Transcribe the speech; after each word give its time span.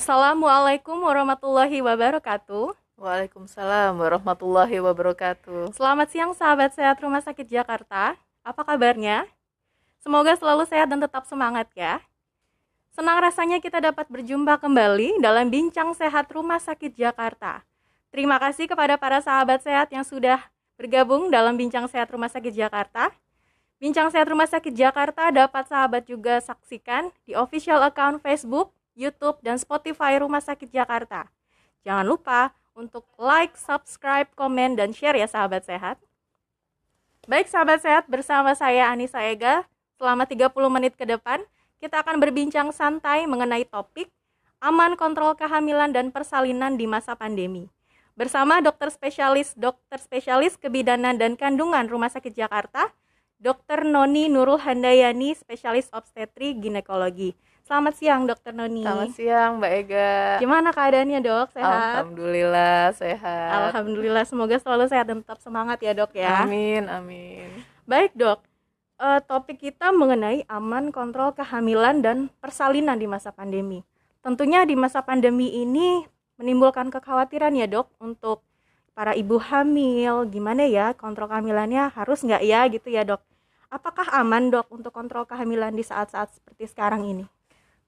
Assalamualaikum 0.00 0.96
warahmatullahi 0.96 1.84
wabarakatuh. 1.84 2.72
Waalaikumsalam 2.96 4.00
warahmatullahi 4.00 4.80
wabarakatuh. 4.80 5.76
Selamat 5.76 6.08
siang 6.08 6.32
sahabat 6.32 6.72
sehat 6.72 6.96
Rumah 7.04 7.20
Sakit 7.20 7.44
Jakarta. 7.44 8.16
Apa 8.40 8.64
kabarnya? 8.64 9.28
Semoga 10.00 10.32
selalu 10.40 10.64
sehat 10.64 10.88
dan 10.88 11.04
tetap 11.04 11.28
semangat 11.28 11.68
ya. 11.76 12.00
Senang 12.96 13.20
rasanya 13.20 13.60
kita 13.60 13.76
dapat 13.76 14.08
berjumpa 14.08 14.56
kembali 14.64 15.20
dalam 15.20 15.52
Bincang 15.52 15.92
Sehat 15.92 16.32
Rumah 16.32 16.64
Sakit 16.64 16.96
Jakarta. 16.96 17.60
Terima 18.08 18.40
kasih 18.40 18.72
kepada 18.72 18.96
para 18.96 19.20
sahabat 19.20 19.60
sehat 19.60 19.92
yang 19.92 20.08
sudah 20.08 20.40
bergabung 20.80 21.28
dalam 21.28 21.60
Bincang 21.60 21.84
Sehat 21.92 22.08
Rumah 22.08 22.32
Sakit 22.32 22.56
Jakarta. 22.56 23.12
Bincang 23.76 24.08
Sehat 24.08 24.32
Rumah 24.32 24.48
Sakit 24.48 24.72
Jakarta 24.72 25.28
dapat 25.28 25.68
sahabat 25.68 26.08
juga 26.08 26.40
saksikan 26.40 27.12
di 27.28 27.36
official 27.36 27.84
account 27.84 28.24
Facebook, 28.24 28.72
YouTube, 29.00 29.40
dan 29.40 29.56
Spotify 29.56 30.20
Rumah 30.20 30.44
Sakit 30.44 30.68
Jakarta. 30.68 31.32
Jangan 31.80 32.04
lupa 32.04 32.52
untuk 32.76 33.08
like, 33.16 33.56
subscribe, 33.56 34.28
komen, 34.36 34.76
dan 34.76 34.92
share 34.92 35.16
ya 35.16 35.24
sahabat 35.24 35.64
sehat. 35.64 35.96
Baik 37.24 37.48
sahabat 37.48 37.80
sehat, 37.80 38.04
bersama 38.12 38.52
saya 38.52 38.92
Anissa 38.92 39.24
Ega, 39.24 39.64
selama 39.96 40.28
30 40.28 40.52
menit 40.68 40.92
ke 41.00 41.08
depan, 41.08 41.40
kita 41.80 42.04
akan 42.04 42.20
berbincang 42.20 42.68
santai 42.76 43.24
mengenai 43.24 43.64
topik 43.64 44.12
aman 44.60 44.92
kontrol 44.92 45.32
kehamilan 45.32 45.88
dan 45.88 46.12
persalinan 46.12 46.76
di 46.76 46.84
masa 46.84 47.16
pandemi. 47.16 47.72
Bersama 48.12 48.60
dokter 48.60 48.92
spesialis, 48.92 49.56
dokter 49.56 49.96
spesialis 49.96 50.60
kebidanan 50.60 51.16
dan 51.16 51.40
kandungan 51.40 51.88
Rumah 51.88 52.12
Sakit 52.12 52.36
Jakarta, 52.36 52.92
Dr. 53.40 53.88
Noni 53.88 54.28
Nurul 54.28 54.60
Handayani, 54.60 55.32
spesialis 55.32 55.88
obstetri 55.88 56.52
ginekologi. 56.60 57.32
Selamat 57.70 57.94
siang, 57.94 58.26
Dokter 58.26 58.50
Noni. 58.50 58.82
Selamat 58.82 59.14
siang, 59.14 59.62
Mbak 59.62 59.72
Ega. 59.78 60.42
Gimana 60.42 60.74
keadaannya, 60.74 61.22
Dok? 61.22 61.54
Sehat? 61.54 62.02
Alhamdulillah 62.02 62.90
sehat. 62.98 63.50
Alhamdulillah, 63.70 64.26
semoga 64.26 64.58
selalu 64.58 64.90
sehat 64.90 65.06
dan 65.06 65.22
tetap 65.22 65.38
semangat 65.38 65.78
ya, 65.78 65.94
Dok 65.94 66.10
ya. 66.18 66.42
Amin, 66.42 66.90
amin. 66.90 67.46
Baik, 67.86 68.10
Dok. 68.18 68.42
Uh, 68.98 69.22
topik 69.22 69.62
kita 69.62 69.94
mengenai 69.94 70.42
aman 70.50 70.90
kontrol 70.90 71.30
kehamilan 71.30 72.02
dan 72.02 72.26
persalinan 72.42 72.98
di 72.98 73.06
masa 73.06 73.30
pandemi. 73.30 73.86
Tentunya 74.18 74.66
di 74.66 74.74
masa 74.74 75.06
pandemi 75.06 75.54
ini 75.54 76.02
menimbulkan 76.42 76.90
kekhawatiran 76.90 77.54
ya, 77.54 77.70
Dok, 77.70 77.86
untuk 78.02 78.42
para 78.98 79.14
ibu 79.14 79.38
hamil, 79.38 80.26
gimana 80.26 80.66
ya 80.66 80.90
kontrol 80.98 81.30
kehamilannya 81.30 81.94
harus 81.94 82.26
nggak 82.26 82.42
ya 82.42 82.66
gitu 82.66 82.90
ya, 82.90 83.06
Dok 83.06 83.22
apakah 83.70 84.10
aman 84.18 84.50
dok 84.50 84.66
untuk 84.74 84.90
kontrol 84.90 85.22
kehamilan 85.22 85.70
di 85.70 85.86
saat-saat 85.86 86.34
seperti 86.34 86.66
sekarang 86.66 87.06
ini? 87.06 87.30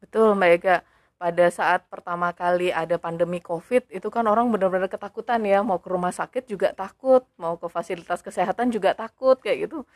Betul 0.03 0.34
Mbak 0.34 0.50
Ega, 0.58 0.77
pada 1.14 1.47
saat 1.55 1.86
pertama 1.86 2.34
kali 2.34 2.75
ada 2.75 2.98
pandemi 2.98 3.39
COVID 3.39 3.86
itu 3.95 4.09
kan 4.11 4.27
orang 4.27 4.50
benar-benar 4.50 4.91
ketakutan 4.91 5.39
ya 5.47 5.62
mau 5.62 5.78
ke 5.78 5.86
rumah 5.86 6.11
sakit 6.11 6.50
juga 6.50 6.75
takut, 6.75 7.22
mau 7.39 7.55
ke 7.55 7.70
fasilitas 7.70 8.19
kesehatan 8.19 8.75
juga 8.75 8.98
takut 8.98 9.39
kayak 9.39 9.70
gitu. 9.70 9.86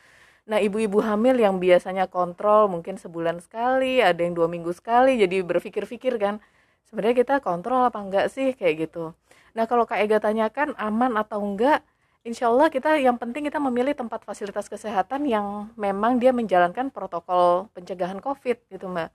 Nah 0.47 0.63
ibu-ibu 0.63 1.03
hamil 1.03 1.35
yang 1.35 1.59
biasanya 1.59 2.07
kontrol 2.07 2.71
mungkin 2.71 2.95
sebulan 2.95 3.43
sekali, 3.43 3.99
ada 3.99 4.23
yang 4.23 4.31
dua 4.31 4.47
minggu 4.47 4.71
sekali, 4.71 5.19
jadi 5.19 5.43
berpikir-pikir 5.43 6.15
kan 6.23 6.39
sebenarnya 6.87 7.15
kita 7.27 7.35
kontrol 7.43 7.83
apa 7.83 7.99
enggak 7.99 8.31
sih 8.31 8.55
kayak 8.55 8.87
gitu. 8.87 9.11
Nah 9.59 9.67
kalau 9.67 9.83
Kak 9.83 9.99
Ega 9.99 10.23
tanyakan 10.23 10.71
aman 10.79 11.19
atau 11.19 11.43
enggak, 11.43 11.83
insya 12.23 12.47
Allah 12.47 12.71
kita 12.71 12.95
yang 12.95 13.19
penting 13.19 13.43
kita 13.51 13.59
memilih 13.59 13.91
tempat 13.91 14.23
fasilitas 14.23 14.71
kesehatan 14.71 15.27
yang 15.27 15.67
memang 15.75 16.15
dia 16.23 16.31
menjalankan 16.31 16.95
protokol 16.95 17.67
pencegahan 17.75 18.23
COVID 18.23 18.71
gitu 18.71 18.87
mbak. 18.87 19.11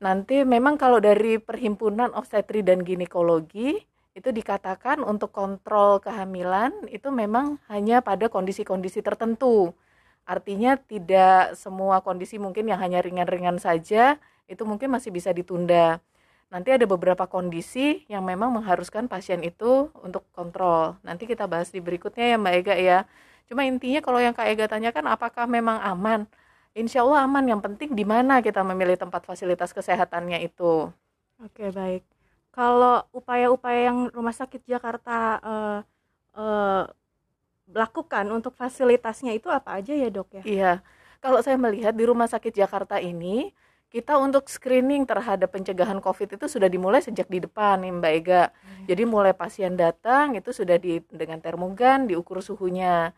Nanti 0.00 0.42
memang 0.48 0.80
kalau 0.80 0.98
dari 0.98 1.36
perhimpunan 1.36 2.10
obstetri 2.16 2.64
dan 2.64 2.80
ginekologi 2.80 3.76
itu 4.16 4.28
dikatakan 4.32 5.04
untuk 5.04 5.30
kontrol 5.30 6.00
kehamilan 6.00 6.72
itu 6.88 7.12
memang 7.12 7.60
hanya 7.68 8.00
pada 8.00 8.26
kondisi-kondisi 8.32 9.04
tertentu. 9.04 9.76
Artinya 10.24 10.80
tidak 10.80 11.54
semua 11.54 12.00
kondisi 12.00 12.40
mungkin 12.40 12.68
yang 12.72 12.80
hanya 12.80 13.04
ringan-ringan 13.04 13.60
saja 13.60 14.16
itu 14.48 14.62
mungkin 14.64 14.88
masih 14.90 15.12
bisa 15.12 15.30
ditunda 15.36 16.00
nanti 16.50 16.74
ada 16.74 16.84
beberapa 16.84 17.30
kondisi 17.30 18.02
yang 18.10 18.26
memang 18.26 18.50
mengharuskan 18.50 19.06
pasien 19.06 19.40
itu 19.46 19.88
untuk 20.02 20.26
kontrol. 20.34 20.98
Nanti 21.06 21.24
kita 21.30 21.46
bahas 21.46 21.70
di 21.70 21.78
berikutnya 21.78 22.34
ya 22.34 22.36
Mbak 22.36 22.54
Ega 22.58 22.74
ya. 22.76 22.98
Cuma 23.46 23.62
intinya 23.66 24.02
kalau 24.02 24.18
yang 24.18 24.34
Kak 24.34 24.50
Ega 24.50 24.66
tanyakan 24.66 25.14
apakah 25.14 25.46
memang 25.46 25.78
aman? 25.82 26.26
Insya 26.74 27.02
Allah 27.02 27.26
aman. 27.26 27.44
Yang 27.46 27.60
penting 27.70 27.90
di 27.98 28.04
mana 28.06 28.38
kita 28.40 28.62
memilih 28.62 28.94
tempat 28.94 29.26
fasilitas 29.26 29.74
kesehatannya 29.74 30.42
itu. 30.44 30.90
Oke 31.40 31.72
baik. 31.72 32.04
Kalau 32.50 33.06
upaya-upaya 33.14 33.94
yang 33.94 34.10
Rumah 34.10 34.34
Sakit 34.34 34.66
Jakarta 34.66 35.38
uh, 35.38 35.78
uh, 36.34 36.84
lakukan 37.70 38.26
untuk 38.34 38.58
fasilitasnya 38.58 39.30
itu 39.34 39.46
apa 39.46 39.78
aja 39.78 39.94
ya 39.94 40.10
dok 40.10 40.42
ya? 40.42 40.42
Iya. 40.42 40.72
Kalau 41.22 41.38
saya 41.44 41.54
melihat 41.60 41.94
di 41.94 42.04
Rumah 42.04 42.26
Sakit 42.26 42.56
Jakarta 42.56 42.98
ini 42.98 43.54
kita 43.90 44.14
untuk 44.22 44.46
screening 44.46 45.02
terhadap 45.02 45.50
pencegahan 45.50 45.98
COVID 45.98 46.38
itu 46.38 46.46
sudah 46.46 46.70
dimulai 46.70 47.02
sejak 47.02 47.26
di 47.26 47.42
depan 47.42 47.82
nih 47.82 47.92
Mbak 47.98 48.12
Ega. 48.22 48.42
Hmm. 48.50 48.86
Jadi 48.86 49.02
mulai 49.02 49.34
pasien 49.34 49.74
datang 49.74 50.38
itu 50.38 50.54
sudah 50.54 50.78
di 50.78 51.02
dengan 51.10 51.42
termogan 51.42 52.06
diukur 52.06 52.38
suhunya. 52.38 53.10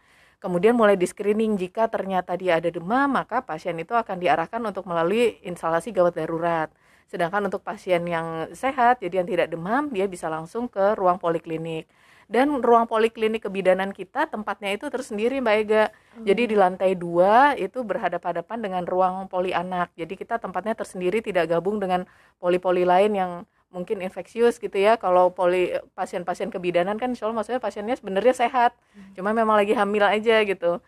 Kemudian 0.43 0.75
mulai 0.75 0.99
di 0.99 1.07
screening 1.07 1.55
jika 1.55 1.87
ternyata 1.87 2.35
dia 2.35 2.59
ada 2.59 2.67
demam 2.67 3.07
maka 3.07 3.47
pasien 3.47 3.79
itu 3.79 3.95
akan 3.95 4.19
diarahkan 4.19 4.59
untuk 4.67 4.91
melalui 4.91 5.39
instalasi 5.47 5.95
gawat 5.95 6.19
darurat. 6.19 6.67
Sedangkan 7.07 7.47
untuk 7.47 7.63
pasien 7.63 8.03
yang 8.11 8.51
sehat 8.51 8.99
jadi 8.99 9.23
yang 9.23 9.29
tidak 9.31 9.55
demam 9.55 9.87
dia 9.95 10.11
bisa 10.11 10.27
langsung 10.27 10.67
ke 10.67 10.99
ruang 10.99 11.23
poliklinik 11.23 11.87
dan 12.33 12.65
ruang 12.65 12.89
poliklinik 12.89 13.45
kebidanan 13.45 13.93
kita 13.93 14.25
tempatnya 14.25 14.73
itu 14.73 14.89
tersendiri 14.89 15.45
Mbak 15.45 15.57
Ega. 15.69 15.85
Hmm. 16.17 16.25
Jadi 16.25 16.43
di 16.49 16.57
lantai 16.57 16.97
dua 16.97 17.53
itu 17.61 17.85
berhadapan-hadapan 17.85 18.59
dengan 18.65 18.83
ruang 18.89 19.29
poli 19.29 19.53
anak. 19.53 19.93
Jadi 20.01 20.17
kita 20.17 20.41
tempatnya 20.41 20.73
tersendiri 20.73 21.21
tidak 21.21 21.53
gabung 21.53 21.77
dengan 21.77 22.09
poli-poli 22.41 22.89
lain 22.89 23.13
yang 23.13 23.33
mungkin 23.73 24.05
infeksius 24.05 24.61
gitu 24.61 24.77
ya. 24.77 25.01
Kalau 25.01 25.33
poli 25.33 25.73
pasien-pasien 25.97 26.53
kebidanan 26.53 27.01
kan 27.01 27.17
insya 27.17 27.27
Allah 27.27 27.43
maksudnya 27.43 27.59
pasiennya 27.59 27.97
sebenarnya 27.99 28.35
sehat, 28.37 28.77
hmm. 28.77 29.19
cuma 29.19 29.33
memang 29.33 29.57
lagi 29.59 29.73
hamil 29.73 30.05
aja 30.05 30.45
gitu. 30.45 30.79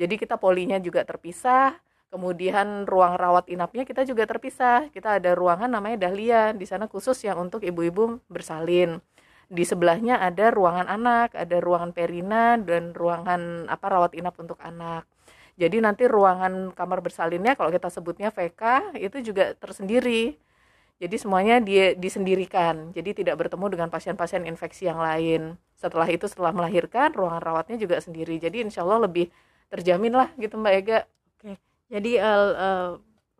Jadi 0.00 0.14
kita 0.16 0.40
polinya 0.40 0.80
juga 0.80 1.04
terpisah. 1.04 1.76
Kemudian 2.10 2.90
ruang 2.90 3.14
rawat 3.14 3.46
inapnya 3.46 3.86
kita 3.86 4.02
juga 4.02 4.26
terpisah. 4.26 4.90
Kita 4.90 5.22
ada 5.22 5.30
ruangan 5.38 5.70
namanya 5.70 6.10
Dahlia. 6.10 6.50
Di 6.50 6.66
sana 6.66 6.90
khusus 6.90 7.14
yang 7.22 7.38
untuk 7.38 7.62
ibu-ibu 7.62 8.18
bersalin 8.26 8.98
di 9.50 9.66
sebelahnya 9.66 10.22
ada 10.22 10.54
ruangan 10.54 10.86
anak, 10.86 11.34
ada 11.34 11.58
ruangan 11.58 11.90
perina 11.90 12.54
dan 12.54 12.94
ruangan 12.94 13.66
apa 13.66 13.86
rawat 13.90 14.14
inap 14.14 14.38
untuk 14.38 14.56
anak. 14.62 15.10
Jadi 15.58 15.82
nanti 15.82 16.06
ruangan 16.06 16.70
kamar 16.72 17.02
bersalinnya 17.02 17.58
kalau 17.58 17.74
kita 17.74 17.90
sebutnya 17.90 18.30
VK 18.30 18.94
itu 18.96 19.20
juga 19.20 19.52
tersendiri. 19.58 20.38
Jadi 21.00 21.16
semuanya 21.16 21.56
dia 21.64 21.96
disendirikan. 21.96 22.92
Jadi 22.92 23.24
tidak 23.24 23.40
bertemu 23.40 23.72
dengan 23.72 23.88
pasien-pasien 23.88 24.44
infeksi 24.44 24.84
yang 24.84 25.00
lain. 25.00 25.56
Setelah 25.80 26.04
itu 26.12 26.28
setelah 26.28 26.52
melahirkan 26.52 27.16
ruangan 27.16 27.40
rawatnya 27.40 27.80
juga 27.80 27.96
sendiri. 28.04 28.36
Jadi 28.36 28.68
insya 28.68 28.84
Allah 28.84 29.08
lebih 29.08 29.32
terjamin 29.72 30.12
lah 30.12 30.28
gitu 30.36 30.60
Mbak 30.60 30.74
Ega. 30.76 31.08
Oke. 31.40 31.56
Jadi 31.88 32.20
uh, 32.20 32.50
uh, 32.52 32.88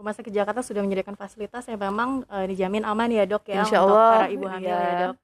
Rumah 0.00 0.16
Sakit 0.16 0.32
Jakarta 0.32 0.64
sudah 0.64 0.80
menyediakan 0.80 1.20
fasilitas 1.20 1.68
yang 1.68 1.76
memang 1.76 2.24
uh, 2.32 2.48
dijamin 2.48 2.88
aman 2.88 3.12
ya 3.12 3.28
dok 3.28 3.44
ya 3.52 3.60
Insya 3.60 3.84
Allah, 3.84 3.92
untuk 3.92 4.16
para 4.16 4.28
ibu 4.32 4.46
hamil 4.48 4.72
ya, 4.72 4.80
ya 4.80 4.96
dok 5.12 5.16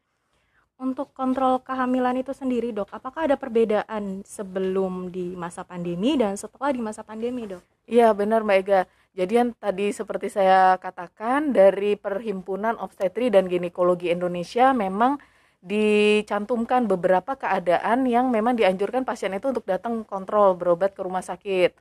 untuk 0.77 1.09
kontrol 1.17 1.65
kehamilan 1.65 2.21
itu 2.21 2.37
sendiri 2.37 2.69
dok, 2.69 2.93
apakah 2.93 3.25
ada 3.25 3.37
perbedaan 3.41 4.21
sebelum 4.29 5.09
di 5.09 5.33
masa 5.33 5.65
pandemi 5.65 6.21
dan 6.21 6.37
setelah 6.37 6.69
di 6.69 6.81
masa 6.85 7.01
pandemi 7.01 7.49
dok? 7.49 7.65
Iya 7.89 8.13
benar 8.13 8.45
Mbak 8.45 8.59
Ega. 8.61 8.81
Jadi 9.17 9.33
yang 9.41 9.51
tadi 9.57 9.89
seperti 9.97 10.29
saya 10.29 10.77
katakan 10.77 11.57
dari 11.57 11.97
Perhimpunan 11.97 12.77
Obstetri 12.77 13.33
dan 13.33 13.49
Ginekologi 13.49 14.13
Indonesia 14.13 14.77
memang 14.77 15.17
dicantumkan 15.65 16.85
beberapa 16.85 17.33
keadaan 17.33 18.05
yang 18.05 18.29
memang 18.29 18.61
dianjurkan 18.61 19.09
pasien 19.09 19.33
itu 19.33 19.51
untuk 19.57 19.65
datang 19.65 20.05
kontrol 20.05 20.53
berobat 20.53 20.93
ke 20.93 21.01
rumah 21.01 21.25
sakit. 21.25 21.73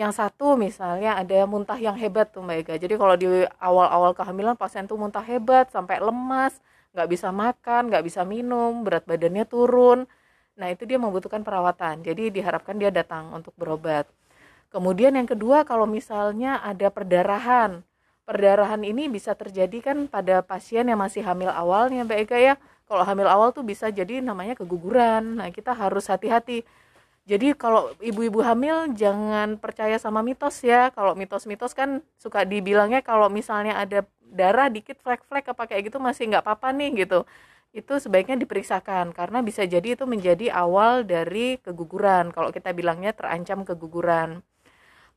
Yang 0.00 0.12
satu 0.16 0.56
misalnya 0.56 1.20
ada 1.20 1.44
muntah 1.44 1.76
yang 1.76 1.94
hebat 2.00 2.32
tuh 2.32 2.40
Mbak 2.40 2.56
Ega. 2.64 2.74
Jadi 2.80 2.94
kalau 2.96 3.14
di 3.20 3.28
awal-awal 3.60 4.16
kehamilan 4.16 4.56
pasien 4.56 4.88
tuh 4.88 4.96
muntah 4.96 5.22
hebat 5.22 5.68
sampai 5.68 6.00
lemas, 6.00 6.56
nggak 6.98 7.08
bisa 7.14 7.28
makan 7.30 7.82
nggak 7.92 8.04
bisa 8.04 8.26
minum 8.26 8.82
berat 8.82 9.04
badannya 9.04 9.44
turun 9.46 10.08
nah 10.58 10.66
itu 10.72 10.82
dia 10.88 10.98
membutuhkan 10.98 11.46
perawatan 11.46 12.02
jadi 12.02 12.34
diharapkan 12.34 12.74
dia 12.74 12.90
datang 12.90 13.30
untuk 13.30 13.54
berobat 13.54 14.10
kemudian 14.68 15.16
yang 15.16 15.28
kedua 15.28 15.64
kalau 15.64 15.88
misalnya 15.88 16.60
ada 16.60 16.88
perdarahan 16.92 17.84
perdarahan 18.28 18.84
ini 18.84 19.08
bisa 19.08 19.32
terjadi 19.32 19.80
kan 19.80 20.04
pada 20.04 20.44
pasien 20.44 20.84
yang 20.84 21.00
masih 21.00 21.24
hamil 21.24 21.48
awalnya 21.48 22.04
Mbak 22.04 22.18
Ega 22.28 22.38
ya. 22.52 22.54
Kalau 22.84 23.00
hamil 23.00 23.24
awal 23.24 23.56
tuh 23.56 23.64
bisa 23.64 23.88
jadi 23.88 24.20
namanya 24.20 24.52
keguguran. 24.52 25.40
Nah 25.40 25.48
kita 25.48 25.72
harus 25.72 26.12
hati-hati. 26.12 26.60
Jadi 27.24 27.56
kalau 27.56 27.96
ibu-ibu 28.04 28.44
hamil 28.44 28.92
jangan 28.92 29.56
percaya 29.56 29.96
sama 29.96 30.20
mitos 30.20 30.60
ya. 30.60 30.92
Kalau 30.92 31.16
mitos-mitos 31.16 31.72
kan 31.72 32.04
suka 32.20 32.44
dibilangnya 32.44 33.00
kalau 33.00 33.32
misalnya 33.32 33.80
ada 33.80 34.04
darah 34.28 34.68
dikit 34.68 35.00
flek-flek 35.00 35.48
apa 35.48 35.64
kayak 35.64 35.88
gitu 35.88 35.96
masih 35.96 36.28
nggak 36.28 36.44
apa-apa 36.44 36.68
nih 36.76 37.08
gitu. 37.08 37.24
Itu 37.72 37.96
sebaiknya 37.96 38.36
diperiksakan 38.40 39.16
karena 39.16 39.40
bisa 39.40 39.64
jadi 39.64 39.96
itu 39.96 40.04
menjadi 40.04 40.52
awal 40.52 41.04
dari 41.08 41.56
keguguran. 41.64 42.28
Kalau 42.36 42.52
kita 42.52 42.76
bilangnya 42.76 43.16
terancam 43.16 43.64
keguguran 43.64 44.44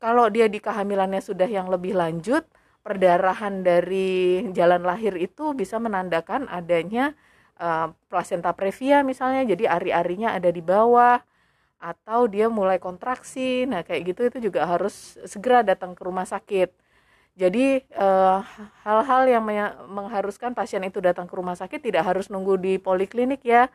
kalau 0.01 0.27
dia 0.33 0.49
di 0.49 0.57
kehamilannya 0.57 1.21
sudah 1.21 1.45
yang 1.45 1.69
lebih 1.69 1.93
lanjut 1.93 2.43
perdarahan 2.81 3.61
dari 3.61 4.49
jalan 4.57 4.81
lahir 4.81 5.13
itu 5.13 5.53
bisa 5.53 5.77
menandakan 5.77 6.49
adanya 6.49 7.13
uh, 7.61 7.93
placenta 8.09 8.57
previa 8.57 9.05
misalnya 9.05 9.45
jadi 9.45 9.77
ari-arinya 9.77 10.33
ada 10.33 10.49
di 10.49 10.65
bawah 10.65 11.21
atau 11.81 12.29
dia 12.29 12.45
mulai 12.47 12.77
kontraksi. 12.77 13.65
Nah 13.65 13.81
kayak 13.81 14.01
gitu 14.13 14.21
itu 14.29 14.37
juga 14.51 14.69
harus 14.69 15.17
segera 15.25 15.65
datang 15.65 15.97
ke 15.97 16.01
rumah 16.05 16.29
sakit. 16.29 16.69
Jadi 17.31 17.81
eh, 17.81 18.39
hal-hal 18.85 19.21
uh, 19.25 19.31
yang 19.31 19.43
mengharuskan 19.89 20.51
pasien 20.51 20.83
itu 20.83 20.99
datang 20.99 21.25
ke 21.25 21.33
rumah 21.33 21.55
sakit 21.55 21.79
tidak 21.79 22.03
harus 22.03 22.27
nunggu 22.27 22.59
di 22.59 22.75
poliklinik 22.77 23.41
ya 23.41 23.71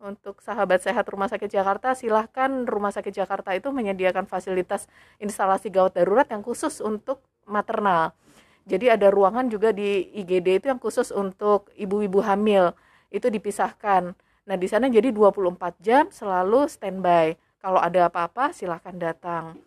untuk 0.00 0.40
sahabat 0.40 0.80
sehat 0.80 1.04
Rumah 1.04 1.28
Sakit 1.28 1.52
Jakarta 1.52 1.92
silahkan 1.92 2.64
Rumah 2.64 2.90
Sakit 2.90 3.12
Jakarta 3.12 3.52
itu 3.52 3.68
menyediakan 3.68 4.24
fasilitas 4.24 4.88
instalasi 5.20 5.68
gawat 5.68 6.00
darurat 6.00 6.24
yang 6.32 6.40
khusus 6.40 6.80
untuk 6.80 7.20
maternal. 7.44 8.16
Jadi 8.64 8.88
ada 8.88 9.12
ruangan 9.12 9.48
juga 9.52 9.72
di 9.76 10.08
IGD 10.16 10.64
itu 10.64 10.66
yang 10.72 10.80
khusus 10.80 11.12
untuk 11.12 11.68
ibu-ibu 11.76 12.24
hamil. 12.24 12.72
Itu 13.12 13.28
dipisahkan. 13.28 14.16
Nah 14.48 14.56
di 14.56 14.66
sana 14.68 14.88
jadi 14.88 15.12
24 15.12 15.76
jam 15.84 16.08
selalu 16.08 16.68
standby. 16.68 17.36
Kalau 17.60 17.80
ada 17.80 18.08
apa-apa 18.08 18.56
silahkan 18.56 18.96
datang. 18.96 19.60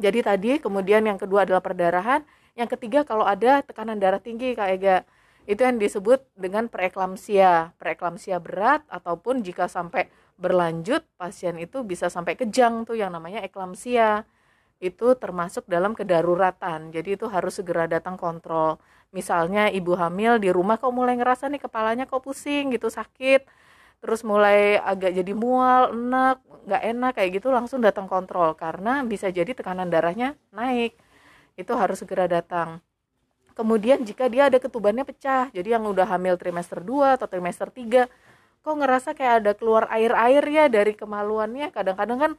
Jadi 0.00 0.24
tadi 0.24 0.50
kemudian 0.58 1.06
yang 1.06 1.20
kedua 1.20 1.46
adalah 1.46 1.62
perdarahan, 1.62 2.24
yang 2.58 2.66
ketiga 2.66 3.06
kalau 3.06 3.22
ada 3.22 3.62
tekanan 3.62 4.00
darah 4.00 4.18
tinggi 4.18 4.56
Kak 4.56 4.68
Ega, 4.74 5.06
itu 5.46 5.60
yang 5.62 5.78
disebut 5.78 6.22
dengan 6.38 6.70
preeklamsia, 6.70 7.74
preeklamsia 7.80 8.38
berat 8.38 8.86
ataupun 8.86 9.42
jika 9.42 9.66
sampai 9.66 10.06
berlanjut 10.38 11.02
pasien 11.18 11.58
itu 11.58 11.82
bisa 11.82 12.06
sampai 12.06 12.38
kejang 12.38 12.86
tuh 12.86 12.94
yang 12.98 13.10
namanya 13.14 13.42
eklamsia. 13.42 14.26
Itu 14.82 15.14
termasuk 15.14 15.66
dalam 15.70 15.94
kedaruratan. 15.94 16.90
Jadi 16.90 17.14
itu 17.14 17.26
harus 17.30 17.58
segera 17.58 17.86
datang 17.86 18.18
kontrol. 18.18 18.82
Misalnya 19.14 19.70
ibu 19.70 19.94
hamil 19.94 20.42
di 20.42 20.50
rumah 20.50 20.78
kok 20.78 20.90
mulai 20.90 21.14
ngerasa 21.18 21.46
nih 21.50 21.62
kepalanya 21.62 22.04
kok 22.10 22.22
pusing 22.26 22.74
gitu 22.74 22.90
sakit 22.90 23.46
terus 24.02 24.26
mulai 24.26 24.82
agak 24.82 25.14
jadi 25.14 25.32
mual, 25.32 25.94
enak, 25.94 26.42
nggak 26.66 26.82
enak 26.90 27.12
kayak 27.14 27.30
gitu 27.38 27.48
langsung 27.54 27.78
datang 27.78 28.10
kontrol 28.10 28.50
karena 28.58 29.06
bisa 29.06 29.30
jadi 29.30 29.54
tekanan 29.54 29.88
darahnya 29.94 30.34
naik. 30.50 30.98
Itu 31.54 31.78
harus 31.78 32.02
segera 32.02 32.26
datang. 32.26 32.82
Kemudian 33.52 34.04
jika 34.04 34.26
dia 34.32 34.48
ada 34.48 34.56
ketubannya 34.56 35.04
pecah, 35.04 35.52
jadi 35.52 35.76
yang 35.78 35.84
udah 35.88 36.08
hamil 36.08 36.40
trimester 36.40 36.80
2 36.80 37.20
atau 37.20 37.28
trimester 37.28 37.68
3, 37.68 38.08
kok 38.62 38.74
ngerasa 38.78 39.12
kayak 39.12 39.34
ada 39.44 39.52
keluar 39.52 39.90
air-air 39.92 40.44
ya 40.48 40.64
dari 40.72 40.96
kemaluannya, 40.96 41.68
kadang-kadang 41.74 42.18
kan 42.18 42.32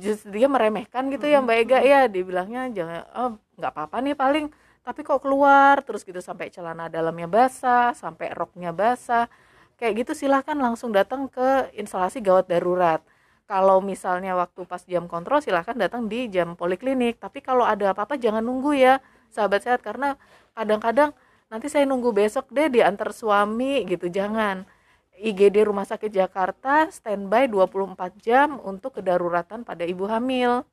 just 0.00 0.24
dia 0.28 0.48
meremehkan 0.48 1.12
gitu 1.12 1.28
ya 1.28 1.44
Mbak 1.44 1.56
Ega 1.64 1.80
ya, 1.84 2.00
dibilangnya 2.08 2.72
jangan 2.72 3.04
oh 3.16 3.30
nggak 3.60 3.72
apa-apa 3.72 3.96
nih 4.00 4.16
paling 4.16 4.46
tapi 4.84 5.00
kok 5.00 5.24
keluar 5.24 5.80
terus 5.80 6.04
gitu 6.04 6.20
sampai 6.20 6.52
celana 6.52 6.92
dalamnya 6.92 7.24
basah, 7.24 7.96
sampai 7.96 8.36
roknya 8.36 8.68
basah. 8.76 9.32
Kayak 9.80 10.04
gitu 10.04 10.12
silahkan 10.28 10.54
langsung 10.60 10.92
datang 10.92 11.26
ke 11.26 11.72
instalasi 11.72 12.20
gawat 12.20 12.46
darurat. 12.52 13.00
Kalau 13.48 13.80
misalnya 13.80 14.36
waktu 14.36 14.68
pas 14.68 14.84
jam 14.84 15.08
kontrol 15.08 15.40
silahkan 15.40 15.72
datang 15.76 16.04
di 16.04 16.28
jam 16.28 16.52
poliklinik. 16.52 17.16
Tapi 17.16 17.40
kalau 17.40 17.64
ada 17.64 17.96
apa-apa 17.96 18.20
jangan 18.20 18.44
nunggu 18.44 18.76
ya 18.76 19.00
sahabat 19.32 19.64
sehat 19.64 19.80
karena 19.80 20.18
kadang-kadang 20.52 21.12
nanti 21.48 21.70
saya 21.70 21.84
nunggu 21.86 22.10
besok 22.10 22.50
deh 22.50 22.68
diantar 22.72 23.12
suami 23.14 23.84
gitu 23.86 24.10
jangan 24.10 24.66
IGD 25.14 25.70
Rumah 25.70 25.86
Sakit 25.86 26.10
Jakarta 26.10 26.90
standby 26.90 27.46
24 27.46 28.18
jam 28.18 28.58
untuk 28.58 28.98
kedaruratan 28.98 29.62
pada 29.62 29.86
ibu 29.86 30.10
hamil. 30.10 30.66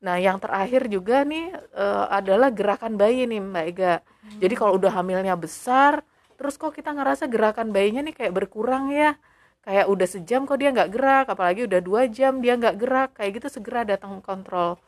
Nah, 0.00 0.16
yang 0.16 0.40
terakhir 0.40 0.88
juga 0.88 1.28
nih 1.28 1.52
e, 1.76 1.86
adalah 2.08 2.48
gerakan 2.48 2.96
bayi 2.96 3.28
nih 3.28 3.36
Mbak 3.36 3.64
Ega. 3.68 3.94
Hmm. 4.00 4.40
Jadi 4.40 4.54
kalau 4.56 4.80
udah 4.80 4.88
hamilnya 4.96 5.36
besar, 5.36 6.00
terus 6.40 6.56
kok 6.56 6.72
kita 6.72 6.96
ngerasa 6.96 7.28
gerakan 7.28 7.68
bayinya 7.68 8.00
nih 8.08 8.16
kayak 8.16 8.32
berkurang 8.32 8.88
ya 8.96 9.20
kayak 9.60 9.86
udah 9.92 10.08
sejam 10.08 10.48
kok 10.48 10.56
dia 10.56 10.72
nggak 10.72 10.88
gerak 10.88 11.26
apalagi 11.28 11.68
udah 11.68 11.80
dua 11.84 12.08
jam 12.08 12.40
dia 12.40 12.56
nggak 12.56 12.76
gerak 12.80 13.10
kayak 13.12 13.30
gitu 13.40 13.60
segera 13.60 13.84
datang 13.84 14.24
kontrol 14.24 14.80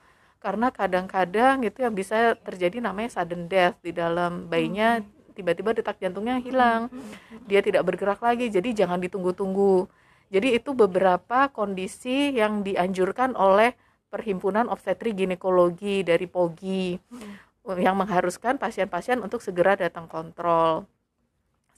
karena 0.43 0.75
kadang-kadang 0.75 1.63
itu 1.63 1.87
yang 1.87 1.95
bisa 1.95 2.35
terjadi 2.43 2.83
namanya 2.83 3.15
sudden 3.15 3.47
death 3.47 3.79
di 3.79 3.95
dalam 3.95 4.51
bayinya 4.51 4.99
hmm. 4.99 5.39
tiba-tiba 5.39 5.71
detak 5.71 6.03
jantungnya 6.03 6.43
hilang 6.43 6.91
hmm. 6.91 7.47
dia 7.47 7.63
tidak 7.63 7.87
bergerak 7.87 8.19
lagi 8.19 8.51
jadi 8.51 8.85
jangan 8.85 8.99
ditunggu-tunggu 8.99 9.87
jadi 10.35 10.59
itu 10.59 10.75
beberapa 10.75 11.47
kondisi 11.55 12.35
yang 12.35 12.67
dianjurkan 12.67 13.39
oleh 13.39 13.79
Perhimpunan 14.13 14.69
Obstetri 14.69 15.17
Ginekologi 15.17 16.05
dari 16.05 16.29
POGI 16.29 17.01
hmm. 17.01 17.81
yang 17.81 17.97
mengharuskan 17.97 18.61
pasien-pasien 18.61 19.23
untuk 19.23 19.41
segera 19.41 19.79
datang 19.79 20.11
kontrol 20.11 20.85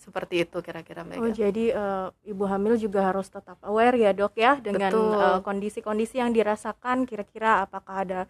seperti 0.05 0.45
itu 0.45 0.59
kira-kira 0.61 1.01
Mbak 1.01 1.17
Oh 1.17 1.33
jadi 1.33 1.65
uh, 1.73 2.09
ibu 2.29 2.45
hamil 2.45 2.77
juga 2.77 3.09
harus 3.09 3.29
tetap 3.33 3.57
aware 3.65 3.97
ya 3.97 4.13
dok 4.13 4.37
ya 4.37 4.61
dengan 4.61 4.93
eh, 4.93 5.41
kondisi-kondisi 5.41 6.21
uh, 6.21 6.29
yang 6.29 6.31
dirasakan 6.37 7.09
kira-kira 7.09 7.65
apakah 7.65 8.05
ada 8.05 8.21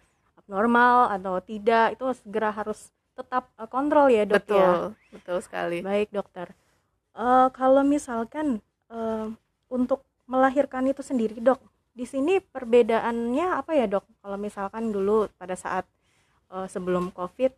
abnormal 0.45 1.09
atau 1.09 1.41
tidak 1.41 1.97
itu 1.97 2.05
segera 2.21 2.53
harus 2.53 2.93
tetap 3.17 3.49
uh, 3.57 3.65
kontrol 3.65 4.13
ya 4.13 4.29
dok 4.29 4.45
betul, 4.45 4.61
ya. 4.61 4.69
Betul 5.09 5.37
sekali. 5.41 5.81
Baik 5.81 6.13
dokter. 6.13 6.53
Uh, 7.17 7.49
kalau 7.49 7.81
misalkan 7.81 8.61
uh, 8.93 9.33
untuk 9.71 10.05
melahirkan 10.29 10.85
itu 10.85 11.01
sendiri 11.01 11.41
dok, 11.41 11.57
di 11.97 12.05
sini 12.05 12.37
perbedaannya 12.37 13.57
apa 13.57 13.73
ya 13.73 13.89
dok? 13.89 14.05
Kalau 14.21 14.37
misalkan 14.37 14.93
dulu 14.93 15.25
pada 15.39 15.57
saat 15.57 15.87
uh, 16.53 16.67
sebelum 16.69 17.09
covid 17.09 17.55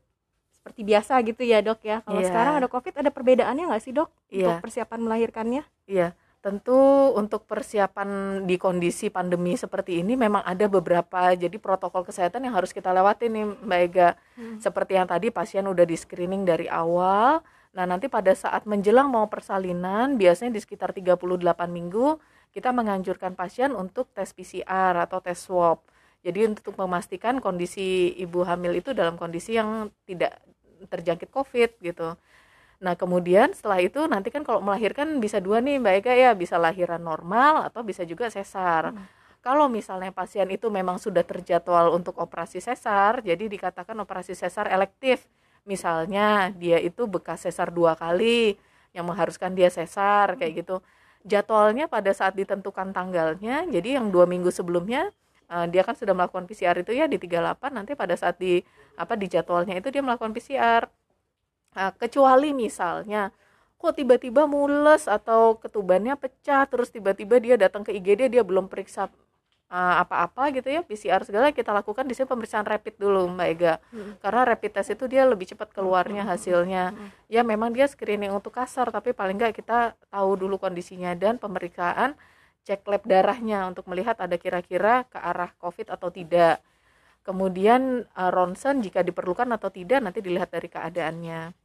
seperti 0.68 0.82
biasa 0.84 1.24
gitu 1.24 1.48
ya 1.48 1.64
dok 1.64 1.80
ya 1.80 2.04
kalau 2.04 2.20
yeah. 2.20 2.28
sekarang 2.28 2.54
ada 2.60 2.68
covid 2.68 2.92
ada 3.00 3.08
perbedaannya 3.08 3.72
nggak 3.72 3.84
sih 3.88 3.96
dok 3.96 4.12
yeah. 4.28 4.52
untuk 4.52 4.68
persiapan 4.68 5.00
melahirkannya 5.00 5.64
iya 5.88 6.12
yeah. 6.12 6.27
Tentu 6.48 7.12
untuk 7.12 7.44
persiapan 7.44 8.42
di 8.48 8.56
kondisi 8.56 9.12
pandemi 9.12 9.60
seperti 9.60 10.00
ini 10.00 10.16
memang 10.16 10.48
ada 10.48 10.72
beberapa 10.72 11.36
jadi 11.36 11.60
protokol 11.60 12.08
kesehatan 12.08 12.48
yang 12.48 12.56
harus 12.56 12.72
kita 12.72 12.96
lewati 12.96 13.28
nih 13.28 13.44
mbak 13.68 13.80
Ega 13.92 14.10
hmm. 14.40 14.64
seperti 14.64 14.96
yang 14.96 15.12
tadi 15.12 15.28
pasien 15.28 15.68
udah 15.68 15.84
di 15.84 16.00
screening 16.00 16.48
dari 16.48 16.72
awal 16.72 17.44
nah 17.76 17.84
nanti 17.84 18.08
pada 18.08 18.32
saat 18.32 18.64
menjelang 18.64 19.12
mau 19.12 19.28
persalinan 19.28 20.16
biasanya 20.16 20.56
di 20.56 20.64
sekitar 20.64 20.96
38 20.96 21.20
minggu 21.68 22.16
kita 22.56 22.72
menganjurkan 22.72 23.36
pasien 23.36 23.76
untuk 23.76 24.08
tes 24.16 24.32
PCR 24.32 24.96
atau 25.04 25.20
tes 25.20 25.36
swab 25.36 25.84
jadi 26.24 26.48
untuk 26.48 26.80
memastikan 26.80 27.44
kondisi 27.44 28.16
ibu 28.16 28.48
hamil 28.48 28.80
itu 28.80 28.96
dalam 28.96 29.20
kondisi 29.20 29.60
yang 29.60 29.92
tidak 30.08 30.40
terjangkit 30.86 31.30
COVID 31.34 31.82
gitu. 31.82 32.14
Nah 32.78 32.94
kemudian 32.94 33.54
setelah 33.58 33.82
itu 33.82 34.06
nanti 34.06 34.30
kan 34.30 34.46
kalau 34.46 34.62
melahirkan 34.62 35.18
bisa 35.18 35.42
dua 35.42 35.58
nih 35.62 35.82
Mbak 35.82 35.94
Eka 36.06 36.14
ya 36.14 36.32
bisa 36.38 36.62
lahiran 36.62 37.02
normal 37.02 37.66
atau 37.66 37.82
bisa 37.82 38.06
juga 38.06 38.30
sesar. 38.30 38.94
Hmm. 38.94 39.06
Kalau 39.42 39.72
misalnya 39.72 40.12
pasien 40.12 40.46
itu 40.52 40.68
memang 40.68 41.00
sudah 41.00 41.24
terjadwal 41.24 41.96
untuk 41.96 42.20
operasi 42.20 42.60
sesar, 42.60 43.24
jadi 43.24 43.48
dikatakan 43.48 43.96
operasi 44.04 44.36
sesar 44.36 44.68
elektif. 44.68 45.24
Misalnya 45.64 46.52
dia 46.52 46.78
itu 46.84 47.08
bekas 47.08 47.48
sesar 47.48 47.72
dua 47.72 47.96
kali 47.96 48.60
yang 48.92 49.08
mengharuskan 49.08 49.56
dia 49.56 49.72
sesar 49.72 50.36
kayak 50.36 50.66
gitu. 50.66 50.84
Jadwalnya 51.24 51.88
pada 51.88 52.12
saat 52.12 52.36
ditentukan 52.36 52.92
tanggalnya, 52.92 53.68
jadi 53.72 54.00
yang 54.00 54.12
dua 54.12 54.28
minggu 54.28 54.52
sebelumnya 54.52 55.12
uh, 55.52 55.66
dia 55.68 55.84
kan 55.84 55.96
sudah 55.96 56.14
melakukan 56.16 56.46
PCR 56.48 56.76
itu 56.80 56.92
ya 56.96 57.08
di 57.08 57.18
38 57.20 57.72
nanti 57.72 57.96
pada 57.96 58.16
saat 58.16 58.40
di 58.40 58.60
apa 59.00 59.16
di 59.16 59.28
jadwalnya 59.32 59.76
itu 59.80 59.92
dia 59.92 60.04
melakukan 60.04 60.32
PCR 60.36 60.88
uh, 61.78 61.94
kecuali 61.94 62.52
misalnya 62.58 63.30
kok 63.78 63.94
tiba-tiba 63.94 64.50
mules 64.50 65.06
atau 65.06 65.62
ketubannya 65.62 66.18
pecah 66.18 66.66
terus 66.66 66.90
tiba-tiba 66.90 67.38
dia 67.38 67.56
datang 67.62 67.86
ke 67.86 67.94
IGD 67.94 68.34
dia 68.34 68.42
belum 68.42 68.66
periksa 68.66 69.06
uh, 69.70 69.96
apa-apa 70.02 70.50
gitu 70.58 70.74
ya 70.74 70.82
PCR 70.82 71.22
segala 71.22 71.54
kita 71.54 71.70
lakukan 71.70 72.10
di 72.10 72.18
sini 72.18 72.26
pemeriksaan 72.26 72.66
rapid 72.66 72.98
dulu 72.98 73.30
Mbak 73.38 73.48
Ega 73.54 73.78
hmm. 73.94 74.18
karena 74.26 74.42
rapid 74.50 74.72
test 74.82 74.98
itu 74.98 75.06
dia 75.06 75.30
lebih 75.30 75.54
cepat 75.54 75.70
keluarnya 75.78 76.26
hmm. 76.26 76.32
hasilnya 76.34 76.84
hmm. 76.98 77.30
ya 77.30 77.46
memang 77.46 77.70
dia 77.70 77.86
screening 77.86 78.34
untuk 78.34 78.58
kasar 78.58 78.90
tapi 78.90 79.14
paling 79.14 79.38
nggak 79.38 79.54
kita 79.54 79.94
tahu 80.10 80.34
dulu 80.42 80.58
kondisinya 80.58 81.14
dan 81.14 81.38
pemeriksaan 81.38 82.18
cek 82.68 82.84
lab 82.84 83.04
darahnya 83.08 83.64
untuk 83.72 83.88
melihat 83.88 84.20
ada 84.20 84.36
kira-kira 84.36 85.08
ke 85.08 85.16
arah 85.16 85.56
COVID 85.56 85.88
atau 85.88 86.12
tidak. 86.12 86.60
Kemudian 87.24 88.04
uh, 88.12 88.32
ronsen 88.32 88.84
jika 88.84 89.08
diperlukan 89.08 89.48
atau 89.56 89.72
tidak 89.72 90.04
nanti 90.04 90.20
dilihat 90.20 90.52
dari 90.52 90.68
keadaannya. 90.68 91.56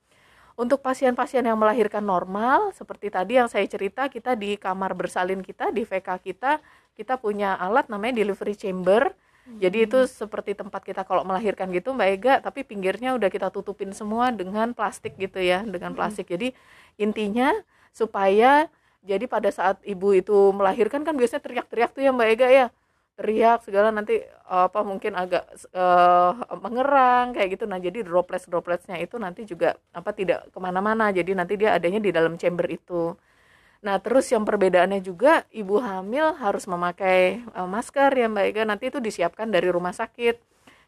Untuk 0.52 0.84
pasien-pasien 0.84 1.42
yang 1.42 1.56
melahirkan 1.56 2.04
normal, 2.04 2.76
seperti 2.76 3.08
tadi 3.08 3.40
yang 3.40 3.48
saya 3.48 3.64
cerita, 3.64 4.06
kita 4.12 4.36
di 4.36 4.60
kamar 4.60 4.92
bersalin 4.92 5.40
kita, 5.40 5.72
di 5.72 5.82
VK 5.88 6.08
kita, 6.20 6.60
kita 6.92 7.16
punya 7.16 7.56
alat 7.56 7.88
namanya 7.88 8.20
delivery 8.20 8.52
chamber. 8.52 9.16
Jadi 9.42 9.90
itu 9.90 9.98
seperti 10.06 10.54
tempat 10.54 10.86
kita 10.86 11.02
kalau 11.02 11.26
melahirkan 11.26 11.66
gitu 11.74 11.90
Mbak 11.90 12.08
Ega, 12.14 12.34
tapi 12.38 12.62
pinggirnya 12.62 13.18
udah 13.18 13.26
kita 13.26 13.50
tutupin 13.50 13.90
semua 13.90 14.30
dengan 14.30 14.70
plastik 14.70 15.18
gitu 15.18 15.42
ya, 15.42 15.66
dengan 15.66 15.98
plastik. 15.98 16.30
Jadi 16.30 16.54
intinya 16.94 17.50
supaya 17.90 18.70
jadi 19.02 19.26
pada 19.26 19.50
saat 19.50 19.82
ibu 19.82 20.14
itu 20.14 20.54
melahirkan 20.54 21.02
kan 21.02 21.18
biasanya 21.18 21.42
teriak-teriak 21.42 21.90
tuh 21.90 22.06
ya 22.06 22.14
Mbak 22.14 22.28
Ega 22.38 22.48
ya. 22.54 22.66
Teriak 23.22 23.62
segala 23.62 23.94
nanti 23.94 24.18
apa 24.50 24.82
mungkin 24.82 25.14
agak 25.14 25.46
uh, 25.70 26.34
mengerang 26.58 27.38
kayak 27.38 27.54
gitu. 27.54 27.70
Nah 27.70 27.78
jadi 27.78 28.02
droplets 28.02 28.50
dropletsnya 28.50 28.98
itu 28.98 29.14
nanti 29.22 29.46
juga 29.46 29.78
apa 29.94 30.10
tidak 30.10 30.50
ke 30.50 30.58
mana-mana. 30.58 31.14
Jadi 31.14 31.38
nanti 31.38 31.54
dia 31.54 31.78
adanya 31.78 32.02
di 32.02 32.10
dalam 32.10 32.34
chamber 32.34 32.66
itu. 32.66 33.14
Nah, 33.82 33.98
terus 33.98 34.30
yang 34.30 34.46
perbedaannya 34.46 35.02
juga 35.02 35.42
ibu 35.50 35.82
hamil 35.82 36.38
harus 36.38 36.70
memakai 36.70 37.42
uh, 37.50 37.66
masker 37.66 38.14
ya 38.14 38.30
Mbak 38.30 38.44
Ega. 38.54 38.62
Nanti 38.62 38.94
itu 38.94 39.02
disiapkan 39.02 39.50
dari 39.50 39.66
rumah 39.74 39.90
sakit. 39.90 40.38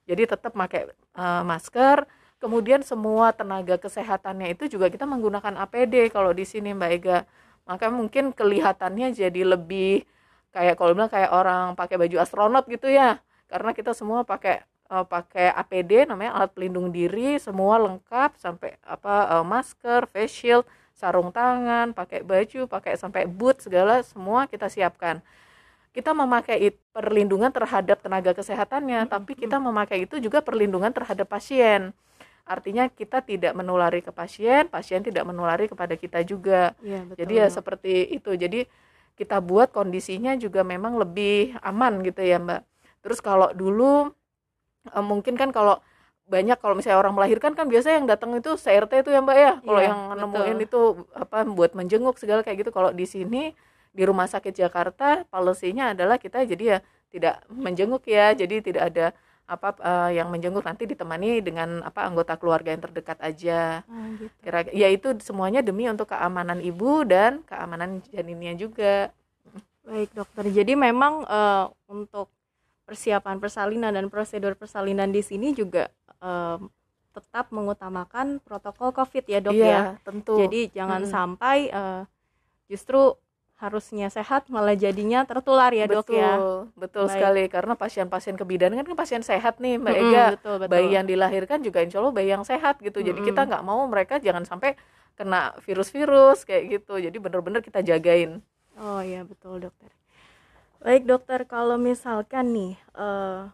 Jadi 0.06 0.22
tetap 0.30 0.54
pakai 0.54 0.94
uh, 1.18 1.42
masker. 1.42 2.06
Kemudian 2.38 2.86
semua 2.86 3.34
tenaga 3.34 3.82
kesehatannya 3.82 4.54
itu 4.54 4.70
juga 4.70 4.86
kita 4.94 5.10
menggunakan 5.10 5.58
APD 5.66 6.14
kalau 6.14 6.30
di 6.30 6.46
sini 6.46 6.70
Mbak 6.70 6.90
Ega. 6.94 7.18
Maka 7.66 7.90
mungkin 7.90 8.30
kelihatannya 8.30 9.10
jadi 9.10 9.42
lebih 9.42 10.06
kayak 10.54 10.78
kalau 10.78 10.94
bilang 10.94 11.11
kayak 11.11 11.34
orang 11.34 11.75
pakai 11.75 11.99
baju 11.99 12.16
astronot 12.23 12.64
gitu 12.70 12.87
ya. 12.87 13.18
Karena 13.50 13.75
kita 13.75 13.90
semua 13.90 14.23
pakai 14.23 14.62
uh, 14.88 15.02
pakai 15.02 15.50
APD 15.50 16.06
namanya 16.06 16.38
alat 16.38 16.54
pelindung 16.54 16.94
diri, 16.94 17.37
semua 17.42 17.82
lengkap 17.82 18.38
sampai 18.38 18.78
apa 18.87 19.42
uh, 19.42 19.44
masker, 19.44 20.06
face 20.14 20.30
shield 20.30 20.64
sarung 20.94 21.34
tangan, 21.34 21.90
pakai 21.90 22.23
baju, 22.23 22.70
pakai 22.70 22.94
sampai 22.94 23.26
boot 23.26 23.58
segala 23.58 24.00
semua 24.06 24.46
kita 24.46 24.70
siapkan. 24.70 25.18
Kita 25.90 26.14
memakai 26.14 26.75
perlindungan 26.94 27.50
terhadap 27.50 28.02
tenaga 28.02 28.34
kesehatannya, 28.34 29.06
-hmm. 29.06 29.11
tapi 29.11 29.34
kita 29.34 29.58
memakai 29.58 30.06
itu 30.06 30.23
juga 30.23 30.42
perlindungan 30.42 30.94
terhadap 30.94 31.26
pasien. 31.26 31.90
Artinya 32.44 32.87
kita 32.92 33.25
tidak 33.25 33.56
menulari 33.56 34.04
ke 34.04 34.12
pasien, 34.12 34.68
pasien 34.68 35.00
tidak 35.00 35.25
menulari 35.25 35.64
kepada 35.64 35.96
kita 35.96 36.20
juga. 36.26 36.76
Ya, 36.84 37.00
betul. 37.02 37.16
Jadi 37.25 37.34
ya 37.40 37.46
seperti 37.49 37.94
itu. 38.12 38.30
Jadi 38.37 38.68
kita 39.14 39.38
buat 39.38 39.71
kondisinya 39.71 40.35
juga 40.35 40.66
memang 40.66 40.99
lebih 40.99 41.54
aman 41.62 42.02
gitu 42.02 42.23
ya, 42.23 42.38
Mbak. 42.42 42.62
Terus 43.04 43.18
kalau 43.23 43.50
dulu 43.54 44.11
eh, 44.90 45.04
mungkin 45.04 45.35
kan 45.38 45.54
kalau 45.54 45.78
banyak 46.25 46.56
kalau 46.56 46.73
misalnya 46.73 47.04
orang 47.04 47.14
melahirkan 47.21 47.52
kan 47.52 47.68
biasa 47.68 48.00
yang 48.00 48.09
datang 48.09 48.33
itu 48.33 48.56
CRT 48.56 49.04
itu 49.04 49.11
ya 49.12 49.21
mbak 49.21 49.37
ya 49.37 49.52
kalau 49.61 49.80
ya, 49.80 49.87
yang 49.92 49.99
betul. 50.09 50.21
nemuin 50.25 50.59
itu 50.64 50.80
apa 51.12 51.44
buat 51.44 51.76
menjenguk 51.76 52.16
segala 52.16 52.40
kayak 52.40 52.64
gitu 52.64 52.71
kalau 52.73 52.97
di 52.97 53.04
sini 53.04 53.52
di 53.92 54.02
rumah 54.09 54.25
sakit 54.25 54.56
Jakarta 54.56 55.28
policy-nya 55.28 55.92
adalah 55.92 56.16
kita 56.16 56.49
jadi 56.49 56.64
ya 56.64 56.78
tidak 57.12 57.44
menjenguk 57.52 58.09
ya 58.09 58.33
jadi 58.33 58.64
tidak 58.64 58.83
ada 58.88 59.06
apa 59.44 59.76
uh, 59.84 60.10
yang 60.10 60.32
menjenguk 60.32 60.64
nanti 60.64 60.88
ditemani 60.88 61.44
dengan 61.44 61.84
apa 61.84 62.08
anggota 62.08 62.40
keluarga 62.40 62.72
yang 62.72 62.80
terdekat 62.80 63.20
aja 63.20 63.84
oh, 63.84 64.16
gitu. 64.16 64.32
kira 64.40 64.64
ya 64.72 64.88
itu 64.88 65.12
semuanya 65.20 65.60
demi 65.60 65.84
untuk 65.84 66.08
keamanan 66.08 66.64
ibu 66.64 67.04
dan 67.04 67.44
keamanan 67.44 68.00
janinnya 68.08 68.56
juga 68.56 69.12
baik 69.84 70.16
dokter 70.16 70.48
jadi 70.48 70.72
memang 70.72 71.28
uh, 71.28 71.68
untuk 71.92 72.32
persiapan 72.88 73.36
persalinan 73.36 73.92
dan 73.92 74.08
prosedur 74.08 74.56
persalinan 74.56 75.12
di 75.12 75.20
sini 75.20 75.52
juga 75.52 75.92
um, 76.24 76.72
tetap 77.14 77.48
mengutamakan 77.54 78.42
protokol 78.42 78.90
COVID 78.90 79.24
ya 79.30 79.38
dok 79.38 79.54
iya, 79.54 79.70
ya. 79.70 79.82
tentu. 80.02 80.34
Jadi 80.34 80.74
jangan 80.74 81.06
hmm. 81.06 81.10
sampai 81.10 81.58
uh, 81.70 82.02
justru 82.66 83.14
harusnya 83.64 84.12
sehat 84.12 84.52
malah 84.52 84.76
jadinya 84.76 85.25
tertular 85.25 85.73
ya 85.73 85.88
betul, 85.88 85.97
dok 85.97 86.09
ya. 86.12 86.33
Betul 86.76 87.04
Baik. 87.09 87.12
sekali 87.16 87.42
karena 87.49 87.73
pasien-pasien 87.73 88.37
kebidanan 88.37 88.85
kan 88.85 88.92
pasien 88.92 89.23
sehat 89.25 89.56
nih 89.56 89.80
Mbak 89.80 89.94
hmm, 89.97 90.02
Ega. 90.04 90.25
Betul, 90.37 90.54
betul. 90.61 90.71
Bayi 90.76 90.88
yang 90.92 91.06
dilahirkan 91.09 91.59
juga 91.64 91.80
insya 91.80 92.04
Allah 92.04 92.12
bayi 92.12 92.28
yang 92.28 92.44
sehat 92.44 92.78
gitu. 92.85 93.00
Hmm. 93.00 93.09
Jadi 93.09 93.21
kita 93.25 93.40
nggak 93.49 93.62
mau 93.64 93.80
mereka 93.88 94.21
jangan 94.21 94.44
sampai 94.44 94.76
kena 95.16 95.56
virus-virus 95.64 96.44
kayak 96.44 96.80
gitu. 96.80 97.00
Jadi 97.00 97.16
benar-benar 97.16 97.64
kita 97.64 97.80
jagain. 97.80 98.44
Oh 98.76 99.00
iya 99.00 99.25
betul 99.25 99.64
dokter. 99.64 99.88
Baik 100.85 101.09
dokter 101.09 101.49
kalau 101.49 101.80
misalkan 101.80 102.52
nih 102.52 102.75
uh, 102.92 103.49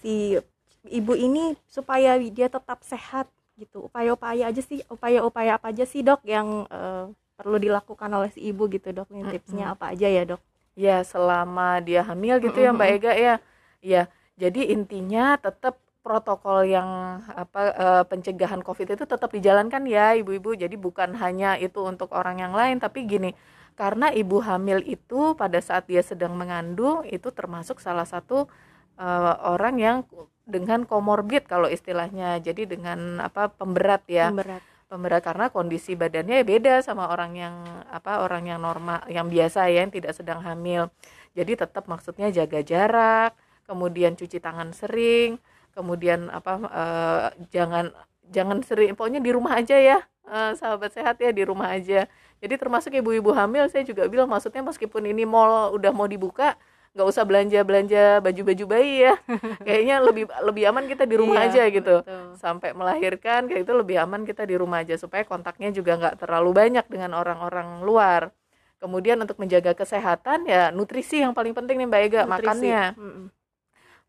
si 0.00 0.40
ibu 0.88 1.12
ini 1.12 1.52
supaya 1.68 2.16
dia 2.16 2.48
tetap 2.48 2.80
sehat 2.80 3.28
gitu 3.58 3.90
upaya-upaya 3.90 4.48
aja 4.48 4.62
sih 4.62 4.80
upaya-upaya 4.86 5.58
apa 5.58 5.74
aja 5.74 5.82
sih 5.82 6.06
dok 6.06 6.22
yang 6.22 6.64
uh, 6.70 7.10
perlu 7.38 7.62
dilakukan 7.62 8.10
oleh 8.10 8.34
si 8.34 8.42
ibu 8.42 8.66
gitu 8.66 8.90
dok. 8.90 9.06
Nih 9.14 9.38
tipsnya 9.38 9.78
apa 9.78 9.94
aja 9.94 10.10
ya 10.10 10.22
dok? 10.26 10.42
Ya 10.74 11.06
selama 11.06 11.78
dia 11.78 12.02
hamil 12.02 12.42
gitu 12.42 12.58
ya 12.58 12.74
mbak 12.74 12.88
Ega 12.98 13.12
ya. 13.14 13.34
Ya 13.78 14.10
jadi 14.34 14.74
intinya 14.74 15.38
tetap 15.38 15.78
protokol 16.02 16.66
yang 16.66 17.20
apa 17.30 17.62
uh, 17.78 18.04
pencegahan 18.10 18.64
covid 18.66 18.98
itu 18.98 19.06
tetap 19.06 19.30
dijalankan 19.30 19.86
ya 19.86 20.18
ibu-ibu. 20.18 20.58
Jadi 20.58 20.74
bukan 20.74 21.14
hanya 21.14 21.54
itu 21.54 21.78
untuk 21.86 22.10
orang 22.10 22.42
yang 22.42 22.50
lain 22.58 22.82
tapi 22.82 23.06
gini 23.06 23.38
karena 23.78 24.10
ibu 24.10 24.42
hamil 24.42 24.82
itu 24.82 25.38
pada 25.38 25.62
saat 25.62 25.86
dia 25.86 26.02
sedang 26.02 26.34
mengandung 26.34 27.06
itu 27.06 27.30
termasuk 27.30 27.78
salah 27.78 28.02
satu 28.02 28.50
uh, 28.98 29.34
orang 29.54 29.78
yang 29.78 29.96
dengan 30.42 30.82
komorbid 30.82 31.46
kalau 31.46 31.70
istilahnya. 31.70 32.42
Jadi 32.42 32.66
dengan 32.66 33.22
apa 33.22 33.46
pemberat 33.46 34.02
ya. 34.10 34.34
Pemberat 34.34 34.62
pemberat 34.88 35.20
karena 35.20 35.52
kondisi 35.52 35.92
badannya 35.94 36.40
beda 36.42 36.80
sama 36.80 37.12
orang 37.12 37.36
yang 37.36 37.54
apa 37.92 38.24
orang 38.24 38.48
yang 38.48 38.60
normal 38.64 39.04
yang 39.06 39.28
biasa 39.28 39.68
ya 39.68 39.84
yang 39.84 39.92
tidak 39.92 40.16
sedang 40.16 40.40
hamil. 40.40 40.88
Jadi 41.36 41.60
tetap 41.60 41.84
maksudnya 41.86 42.32
jaga 42.32 42.64
jarak 42.64 43.36
kemudian 43.68 44.16
cuci 44.16 44.40
tangan 44.40 44.72
sering 44.72 45.36
kemudian 45.76 46.32
apa 46.32 46.52
uh, 46.66 47.28
jangan 47.52 47.92
jangan 48.32 48.64
sering 48.64 48.96
pokoknya 48.96 49.20
di 49.20 49.30
rumah 49.30 49.60
aja 49.60 49.76
ya 49.76 49.98
uh, 50.26 50.52
sahabat 50.56 50.90
sehat 50.96 51.20
ya 51.20 51.30
di 51.30 51.44
rumah 51.44 51.76
aja. 51.76 52.08
Jadi 52.38 52.54
termasuk 52.56 52.94
ibu-ibu 52.94 53.34
hamil 53.34 53.68
saya 53.68 53.84
juga 53.84 54.08
bilang 54.08 54.30
maksudnya 54.30 54.64
meskipun 54.64 55.04
ini 55.04 55.28
mall 55.28 55.74
udah 55.74 55.92
mau 55.92 56.08
dibuka 56.08 56.56
nggak 56.96 57.08
usah 57.08 57.24
belanja 57.24 57.60
belanja 57.64 58.20
baju 58.20 58.42
baju 58.44 58.64
bayi 58.68 59.08
ya. 59.08 59.14
Kayaknya 59.66 59.96
lebih 60.04 60.24
lebih 60.44 60.64
aman 60.70 60.84
kita 60.88 61.04
di 61.04 61.16
rumah 61.16 61.44
iya, 61.44 61.50
aja 61.50 61.62
gitu. 61.68 61.96
betul. 62.04 62.24
sampai 62.36 62.70
melahirkan 62.76 63.48
kayak 63.48 63.62
itu 63.66 63.72
lebih 63.74 63.96
aman 64.02 64.22
kita 64.28 64.42
di 64.44 64.54
rumah 64.56 64.84
aja. 64.84 64.94
Supaya 64.96 65.24
kontaknya 65.24 65.72
juga 65.72 65.96
nggak 65.98 66.24
terlalu 66.24 66.50
banyak 66.54 66.86
dengan 66.88 67.16
orang-orang 67.16 67.82
luar. 67.84 68.30
Kemudian 68.78 69.18
untuk 69.18 69.42
menjaga 69.42 69.74
kesehatan 69.74 70.46
ya 70.46 70.70
nutrisi 70.70 71.20
yang 71.20 71.34
paling 71.34 71.52
penting 71.52 71.82
nih 71.82 71.88
mbak 71.90 72.02
Ega 72.06 72.20
nutrisi. 72.24 72.32
makannya. 72.34 72.82
Mm 72.94 73.26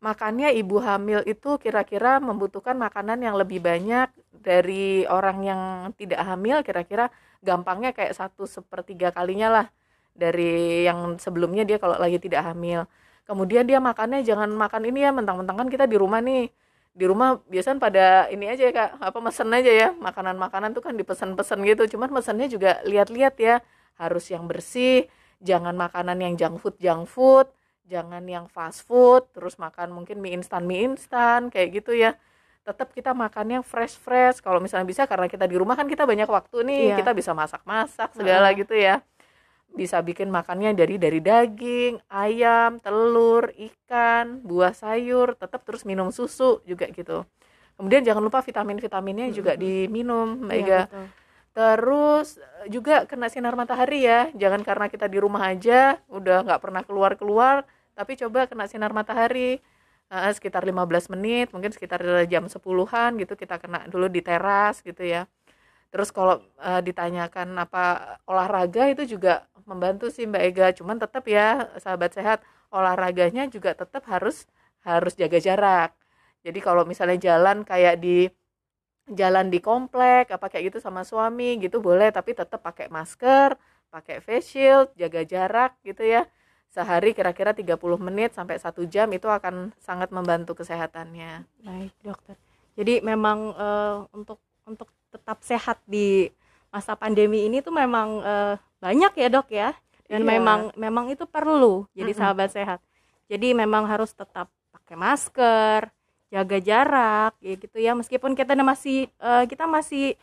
makannya 0.00 0.56
ibu 0.56 0.80
hamil 0.80 1.20
itu 1.28 1.60
kira-kira 1.60 2.18
membutuhkan 2.24 2.72
makanan 2.72 3.20
yang 3.20 3.36
lebih 3.36 3.60
banyak 3.60 4.08
dari 4.32 5.04
orang 5.04 5.44
yang 5.44 5.62
tidak 6.00 6.24
hamil 6.24 6.64
kira-kira 6.64 7.12
gampangnya 7.44 7.92
kayak 7.92 8.16
satu 8.16 8.48
sepertiga 8.48 9.12
kalinya 9.12 9.48
lah 9.52 9.66
dari 10.14 10.84
yang 10.84 11.16
sebelumnya 11.16 11.64
dia 11.64 11.80
kalau 11.80 11.96
lagi 11.96 12.20
tidak 12.20 12.44
hamil. 12.44 12.84
Kemudian 13.24 13.62
dia 13.62 13.78
makannya 13.78 14.26
jangan 14.26 14.50
makan 14.50 14.90
ini 14.90 15.06
ya 15.06 15.10
mentang-mentang 15.14 15.54
kan 15.54 15.68
kita 15.70 15.86
di 15.86 15.94
rumah 15.94 16.18
nih. 16.18 16.50
Di 16.90 17.06
rumah 17.06 17.38
biasanya 17.46 17.78
pada 17.78 18.06
ini 18.28 18.50
aja 18.50 18.66
ya 18.66 18.72
kak. 18.74 18.90
Apa 18.98 19.18
mesen 19.22 19.54
aja 19.54 19.70
ya. 19.70 19.88
Makanan-makanan 19.94 20.74
tuh 20.74 20.82
kan 20.82 20.98
dipesan-pesan 20.98 21.62
gitu. 21.62 21.96
Cuman 21.96 22.10
mesennya 22.10 22.50
juga 22.50 22.82
lihat-lihat 22.82 23.38
ya. 23.38 23.62
Harus 23.94 24.26
yang 24.34 24.50
bersih 24.50 25.06
jangan 25.38 25.72
makanan 25.78 26.18
yang 26.18 26.34
junk 26.34 26.58
food 26.58 26.76
junk 26.82 27.06
food. 27.06 27.46
Jangan 27.86 28.26
yang 28.26 28.50
fast 28.50 28.82
food. 28.82 29.30
Terus 29.30 29.54
makan 29.62 29.94
mungkin 29.94 30.18
mie 30.18 30.34
instan 30.34 30.66
mie 30.66 30.90
instan 30.90 31.54
kayak 31.54 31.80
gitu 31.80 31.94
ya. 31.94 32.18
Tetap 32.66 32.90
kita 32.90 33.14
makannya 33.14 33.62
fresh 33.62 33.94
fresh 33.94 34.42
kalau 34.42 34.58
misalnya 34.58 34.90
bisa 34.90 35.06
karena 35.06 35.30
kita 35.30 35.46
di 35.46 35.54
rumah 35.54 35.78
kan 35.78 35.86
kita 35.86 36.02
banyak 36.02 36.26
waktu 36.26 36.66
nih. 36.66 36.82
Iya. 36.92 36.96
kita 36.98 37.14
bisa 37.14 37.30
masak-masak 37.30 38.10
segala 38.18 38.50
uh. 38.50 38.58
gitu 38.58 38.74
ya 38.74 39.06
bisa 39.74 40.02
bikin 40.02 40.28
makannya 40.28 40.74
dari 40.74 40.98
dari 40.98 41.22
daging, 41.22 42.02
ayam, 42.10 42.82
telur, 42.82 43.50
ikan, 43.54 44.42
buah 44.42 44.74
sayur, 44.74 45.38
tetap 45.38 45.62
terus 45.62 45.86
minum 45.86 46.10
susu 46.10 46.60
juga 46.66 46.90
gitu. 46.90 47.22
Kemudian 47.80 48.04
jangan 48.04 48.20
lupa 48.20 48.44
vitamin-vitaminnya 48.44 49.32
hmm. 49.32 49.36
juga 49.36 49.52
diminum, 49.56 50.44
Mbak 50.44 50.58
iya, 50.60 50.84
Terus 51.50 52.38
juga 52.70 53.08
kena 53.10 53.26
sinar 53.26 53.58
matahari 53.58 54.06
ya, 54.06 54.30
jangan 54.38 54.62
karena 54.62 54.86
kita 54.86 55.10
di 55.10 55.18
rumah 55.18 55.50
aja, 55.50 55.98
udah 56.06 56.46
nggak 56.46 56.60
pernah 56.62 56.82
keluar-keluar, 56.86 57.66
tapi 57.98 58.14
coba 58.14 58.46
kena 58.46 58.70
sinar 58.70 58.94
matahari 58.94 59.58
uh, 60.14 60.30
sekitar 60.30 60.62
15 60.62 61.10
menit, 61.16 61.50
mungkin 61.50 61.74
sekitar 61.74 62.02
jam 62.30 62.46
10-an 62.46 63.10
gitu 63.18 63.34
kita 63.34 63.58
kena 63.58 63.86
dulu 63.90 64.06
di 64.06 64.22
teras 64.22 64.78
gitu 64.84 65.02
ya. 65.02 65.26
Terus 65.90 66.14
kalau 66.14 66.38
uh, 66.62 66.80
ditanyakan 66.86 67.50
apa 67.58 68.14
olahraga 68.30 68.86
itu 68.94 69.18
juga 69.18 69.49
membantu 69.70 70.10
sih 70.10 70.26
Mbak 70.26 70.42
Ega 70.50 70.66
cuman 70.74 70.98
tetap 70.98 71.22
ya 71.30 71.70
sahabat 71.78 72.10
sehat 72.10 72.42
olahraganya 72.74 73.46
juga 73.46 73.78
tetap 73.78 74.02
harus 74.10 74.50
harus 74.82 75.14
jaga 75.14 75.38
jarak 75.38 75.90
jadi 76.42 76.58
kalau 76.58 76.82
misalnya 76.82 77.18
jalan 77.22 77.62
kayak 77.62 78.02
di 78.02 78.26
jalan 79.10 79.46
di 79.46 79.62
komplek 79.62 80.34
apa 80.34 80.50
kayak 80.50 80.74
gitu 80.74 80.78
sama 80.82 81.06
suami 81.06 81.62
gitu 81.62 81.78
boleh 81.78 82.10
tapi 82.10 82.34
tetap 82.34 82.58
pakai 82.58 82.90
masker 82.90 83.54
pakai 83.94 84.18
face 84.18 84.58
shield 84.58 84.90
jaga 84.98 85.22
jarak 85.22 85.78
gitu 85.86 86.02
ya 86.02 86.26
sehari 86.70 87.10
kira-kira 87.10 87.50
30 87.50 87.74
menit 87.98 88.30
sampai 88.30 88.54
satu 88.62 88.86
jam 88.86 89.10
itu 89.10 89.26
akan 89.26 89.74
sangat 89.82 90.14
membantu 90.14 90.62
kesehatannya. 90.62 91.42
Baik, 91.66 91.92
dokter. 91.98 92.38
Jadi 92.78 93.02
memang 93.02 93.50
uh, 93.58 94.06
untuk 94.14 94.38
untuk 94.62 94.86
tetap 95.10 95.42
sehat 95.42 95.82
di 95.82 96.30
masa 96.70 96.94
pandemi 96.94 97.50
ini 97.50 97.58
tuh 97.58 97.74
memang 97.74 98.08
uh, 98.22 98.54
banyak 98.80 99.12
ya, 99.14 99.28
Dok 99.28 99.48
ya. 99.52 99.70
Dan 100.10 100.26
iya. 100.26 100.40
memang 100.40 100.60
memang 100.74 101.06
itu 101.12 101.22
perlu 101.28 101.86
jadi 101.94 102.10
mm 102.10 102.16
-hmm. 102.16 102.18
sahabat 102.18 102.48
sehat. 102.50 102.80
Jadi 103.30 103.54
memang 103.54 103.86
harus 103.86 104.10
tetap 104.10 104.50
pakai 104.74 104.98
masker, 104.98 105.86
jaga 106.30 106.58
jarak 106.62 107.32
ya 107.42 107.54
gitu 107.58 107.76
ya 107.82 107.92
meskipun 107.98 108.38
kita 108.38 108.54
masih 108.62 109.10
uh, 109.18 109.42
kita 109.50 109.66
masih 109.66 110.14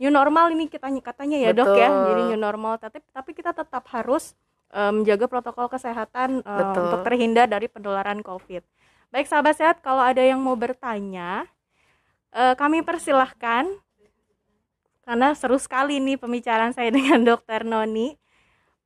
new 0.00 0.08
normal 0.08 0.48
ini 0.56 0.72
kita 0.72 0.88
katanya 1.04 1.36
ya 1.36 1.52
Betul. 1.52 1.76
dok 1.76 1.76
ya 1.76 1.88
jadi 1.92 2.22
new 2.32 2.40
normal 2.40 2.80
tapi 2.80 3.04
tapi 3.12 3.36
kita 3.36 3.52
tetap 3.52 3.84
harus 3.92 4.32
uh, 4.72 4.88
menjaga 4.88 5.28
protokol 5.28 5.68
kesehatan 5.68 6.40
uh, 6.48 6.72
untuk 6.72 7.04
terhindar 7.04 7.44
dari 7.44 7.68
penularan 7.68 8.24
covid 8.24 8.64
baik 9.12 9.28
sahabat 9.28 9.60
sehat 9.60 9.76
kalau 9.84 10.00
ada 10.00 10.24
yang 10.24 10.40
mau 10.40 10.56
bertanya 10.56 11.44
uh, 12.32 12.56
kami 12.56 12.80
persilahkan 12.80 13.68
karena 15.10 15.34
seru 15.34 15.58
sekali 15.58 15.98
nih 15.98 16.14
pembicaraan 16.22 16.70
saya 16.70 16.94
dengan 16.94 17.26
dokter 17.26 17.66
Noni 17.66 18.14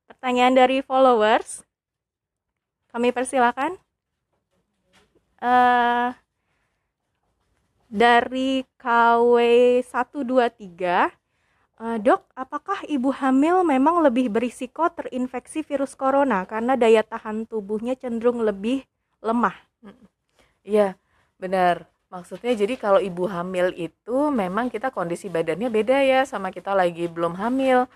pertanyaan 0.09 0.57
dari 0.57 0.81
followers 0.81 1.61
kami 2.89 3.13
persilahkan 3.13 3.77
uh, 5.37 6.17
dari 7.93 8.65
KW 8.81 9.35
123 9.85 11.13
uh, 11.77 11.97
Dok, 12.01 12.21
apakah 12.33 12.81
ibu 12.89 13.13
hamil 13.13 13.61
memang 13.61 14.01
lebih 14.01 14.33
berisiko 14.33 14.89
terinfeksi 14.89 15.61
virus 15.61 15.93
corona 15.93 16.41
karena 16.49 16.73
daya 16.73 17.05
tahan 17.05 17.45
tubuhnya 17.45 17.93
cenderung 18.01 18.41
lebih 18.41 18.81
lemah? 19.21 19.53
Iya, 20.65 20.97
benar. 21.37 21.94
Maksudnya 22.13 22.53
jadi 22.53 22.77
kalau 22.77 23.01
ibu 23.01 23.25
hamil 23.25 23.73
itu 23.73 24.17
memang 24.29 24.69
kita 24.69 24.93
kondisi 24.93 25.25
badannya 25.25 25.73
beda 25.73 25.97
ya 26.05 26.21
sama 26.23 26.53
kita 26.53 26.77
lagi 26.77 27.09
belum 27.09 27.33
hamil. 27.35 27.89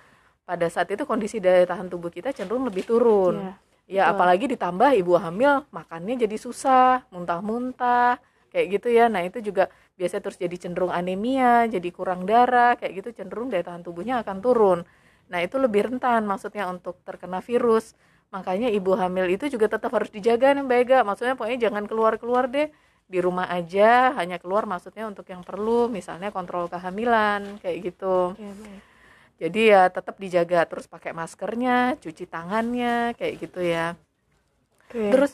Pada 0.49 0.65
saat 0.65 0.89
itu 0.89 1.05
kondisi 1.05 1.37
daya 1.37 1.61
tahan 1.69 1.93
tubuh 1.93 2.09
kita 2.09 2.33
cenderung 2.33 2.65
lebih 2.65 2.89
turun. 2.89 3.37
Ya, 3.37 3.53
ya 3.85 4.03
apalagi 4.09 4.49
ditambah 4.49 4.97
ibu 4.97 5.13
hamil 5.13 5.61
makannya 5.69 6.25
jadi 6.25 6.37
susah, 6.41 7.05
muntah-muntah 7.13 8.17
kayak 8.49 8.81
gitu 8.81 8.89
ya. 8.89 9.13
Nah 9.13 9.21
itu 9.21 9.45
juga 9.45 9.69
biasa 9.93 10.25
terus 10.25 10.41
jadi 10.41 10.57
cenderung 10.57 10.89
anemia 10.89 11.69
jadi 11.69 11.89
kurang 11.93 12.25
darah 12.25 12.73
kayak 12.81 13.03
gitu 13.05 13.09
cenderung 13.21 13.53
daya 13.53 13.61
tahan 13.61 13.85
tubuhnya 13.85 14.25
akan 14.25 14.41
turun. 14.41 14.79
Nah 15.29 15.39
itu 15.45 15.61
lebih 15.61 15.85
rentan 15.85 16.25
maksudnya 16.25 16.65
untuk 16.65 16.97
terkena 17.05 17.45
virus. 17.45 17.93
Makanya 18.33 18.73
ibu 18.73 18.97
hamil 18.97 19.29
itu 19.29 19.45
juga 19.53 19.69
tetap 19.69 19.93
harus 19.93 20.09
dijaga 20.09 20.57
nih 20.57 20.65
Mbak 20.65 20.79
Ega. 20.81 20.99
Maksudnya 21.05 21.37
pokoknya 21.37 21.69
jangan 21.69 21.85
keluar-keluar 21.85 22.49
deh 22.49 22.73
di 23.09 23.19
rumah 23.19 23.49
aja 23.49 24.13
hanya 24.21 24.37
keluar 24.37 24.69
maksudnya 24.69 25.09
untuk 25.09 25.25
yang 25.25 25.41
perlu 25.41 25.89
misalnya 25.89 26.29
kontrol 26.29 26.69
kehamilan 26.69 27.57
kayak 27.57 27.91
gitu 27.91 28.37
ya, 28.37 28.53
jadi 29.41 29.61
ya 29.65 29.81
tetap 29.89 30.15
dijaga 30.21 30.69
terus 30.69 30.85
pakai 30.85 31.11
maskernya 31.17 31.97
cuci 31.97 32.29
tangannya 32.29 33.17
kayak 33.17 33.33
gitu 33.41 33.65
ya 33.65 33.97
okay. 34.85 35.09
terus 35.09 35.33